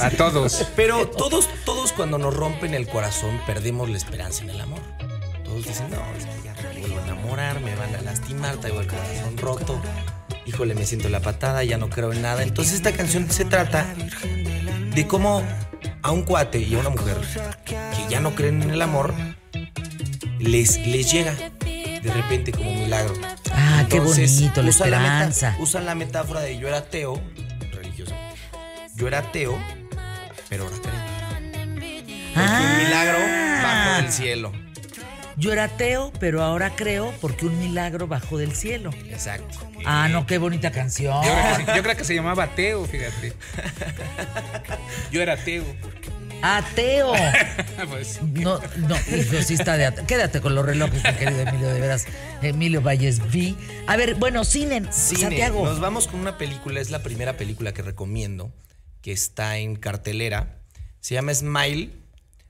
[0.00, 0.66] A todos.
[0.76, 4.80] Pero todos, todos cuando nos rompen el corazón perdemos la esperanza en el amor.
[5.44, 8.80] Todos dicen, no, es que ya me vuelvo a enamorar, me van a lastimar, traigo
[8.80, 9.80] el corazón roto.
[10.46, 12.42] Híjole, me siento la patada, ya no creo en nada.
[12.42, 13.94] Entonces esta canción se trata
[14.94, 15.42] de cómo
[16.02, 17.16] a un cuate y a una mujer
[17.64, 17.76] que
[18.08, 19.14] ya no creen en el amor,
[20.38, 21.36] les, les llega
[22.02, 23.14] de repente como un milagro.
[23.52, 25.56] Ah, qué bonito, la usan meta- esperanza.
[25.58, 27.20] usan la metáfora de yo era ateo,
[27.72, 28.14] religioso.
[28.96, 29.58] Yo era ateo,
[30.48, 31.00] pero ahora creo.
[32.34, 33.18] Porque un milagro
[33.62, 34.52] bajo del cielo.
[35.36, 38.90] Yo era ateo, pero ahora creo porque un milagro bajó del cielo.
[39.08, 39.58] Exacto.
[39.86, 41.14] Ah, no, qué bonita canción.
[41.24, 43.32] Yo creo, que, se- yo creo que se llamaba Teo, fíjate.
[45.10, 45.64] Yo era Teo.
[46.42, 47.12] Ateo.
[47.88, 50.06] Pues, No, no, hijo, sí está de ateo.
[50.06, 52.06] Quédate con los relojes, mi querido Emilio, de veras.
[52.42, 53.54] Emilio Valles V.
[53.86, 55.20] A ver, bueno, cine, Cine.
[55.22, 55.64] Santiago.
[55.64, 58.52] Nos vamos con una película, es la primera película que recomiendo,
[59.00, 60.58] que está en cartelera.
[61.00, 61.90] Se llama Smile.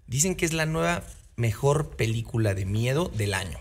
[0.08, 1.04] Dicen que es la nueva
[1.36, 3.58] mejor película de miedo del año.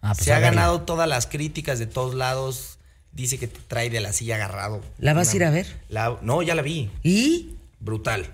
[0.00, 2.78] Ah, pues Se ha ganado todas las críticas de todos lados.
[3.12, 4.80] Dice que te trae de la silla agarrado.
[4.98, 5.66] ¿La vas a ir a ver?
[5.90, 6.90] La- no, ya la vi.
[7.02, 7.56] ¿Y?
[7.80, 8.26] Brutal.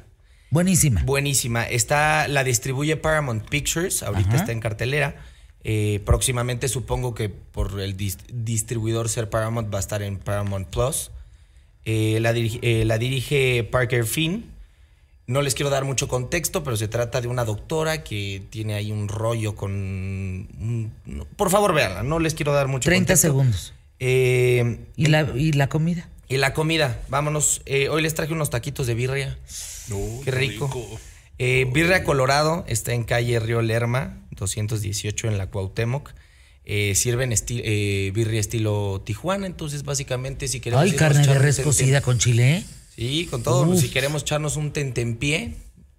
[0.54, 1.02] Buenísima.
[1.02, 1.64] Buenísima.
[1.64, 4.36] Está, la distribuye Paramount Pictures, ahorita Ajá.
[4.36, 5.16] está en cartelera.
[5.64, 10.68] Eh, próximamente supongo que por el dis- distribuidor ser Paramount va a estar en Paramount
[10.68, 11.10] Plus.
[11.84, 14.44] Eh, la, dirige, eh, la dirige Parker Finn.
[15.26, 18.92] No les quiero dar mucho contexto, pero se trata de una doctora que tiene ahí
[18.92, 20.92] un rollo con...
[21.36, 23.26] por favor, véanla, no les quiero dar mucho 30 contexto.
[23.26, 23.74] segundos.
[23.98, 26.08] ¿Y la, ¿Y la comida?
[26.28, 27.62] y la comida, vámonos.
[27.90, 29.36] Hoy les traje unos taquitos de birria.
[30.24, 30.70] Qué rico.
[31.38, 36.10] Eh, birria Colorado está en calle Río Lerma, 218 en la Cuauhtémoc.
[36.66, 40.84] Eh, sirven esti- eh, birria estilo Tijuana, entonces básicamente si queremos...
[40.84, 42.56] Ay, carne de res cocida con chile.
[42.58, 42.64] ¿eh?
[42.96, 43.68] Sí, con todo.
[43.68, 43.80] Uf.
[43.80, 45.54] Si queremos echarnos un tentempié,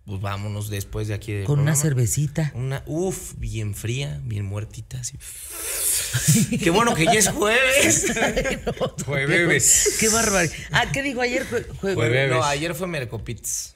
[0.06, 1.34] pues vámonos después de aquí.
[1.34, 2.52] del Con una cervecita.
[2.56, 5.02] Una, uf, bien fría, bien muertita.
[5.02, 5.18] Así.
[6.58, 8.14] Qué bueno que ya es jueves.
[9.06, 9.98] Jueves.
[10.00, 10.50] Qué bárbaro.
[10.72, 11.46] Ah, ¿qué dijo ayer?
[11.50, 12.30] Jue- jue- Jueves.
[12.32, 13.75] No, ayer fue Mercopits.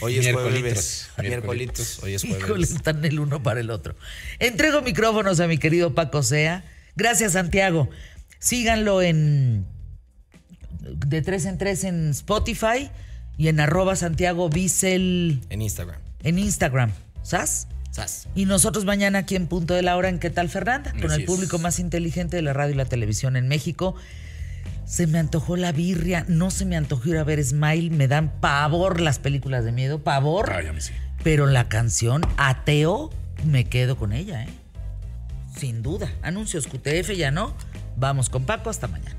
[0.00, 0.52] Hoy es Miércolitos.
[0.60, 1.10] jueves.
[1.18, 2.02] Miércolitos.
[2.02, 2.70] Hoy es Híjole, jueves.
[2.72, 3.94] están el uno para el otro.
[4.38, 6.64] Entrego micrófonos a mi querido Paco Sea.
[6.96, 7.88] Gracias, Santiago.
[8.38, 9.66] Síganlo en
[10.80, 12.90] de tres en tres en Spotify
[13.38, 16.00] y en arroba Santiago Bissell En Instagram.
[16.22, 16.92] en Instagram.
[17.22, 17.68] ¿Sas?
[17.90, 18.28] Sas.
[18.34, 20.90] Y nosotros mañana aquí en Punto de la Hora en ¿Qué tal Fernanda?
[20.92, 21.26] Con Así el es.
[21.26, 23.94] público más inteligente de la radio y la televisión en México.
[24.84, 28.40] Se me antojó la birria, no se me antojó ir a ver Smile, me dan
[28.40, 30.52] pavor las películas de miedo, pavor.
[30.52, 30.92] Ay, a mí sí.
[31.22, 33.10] Pero la canción Ateo,
[33.46, 34.48] me quedo con ella, ¿eh?
[35.56, 36.12] Sin duda.
[36.22, 37.54] Anuncios QTF ya no.
[37.96, 39.13] Vamos con Paco, hasta mañana.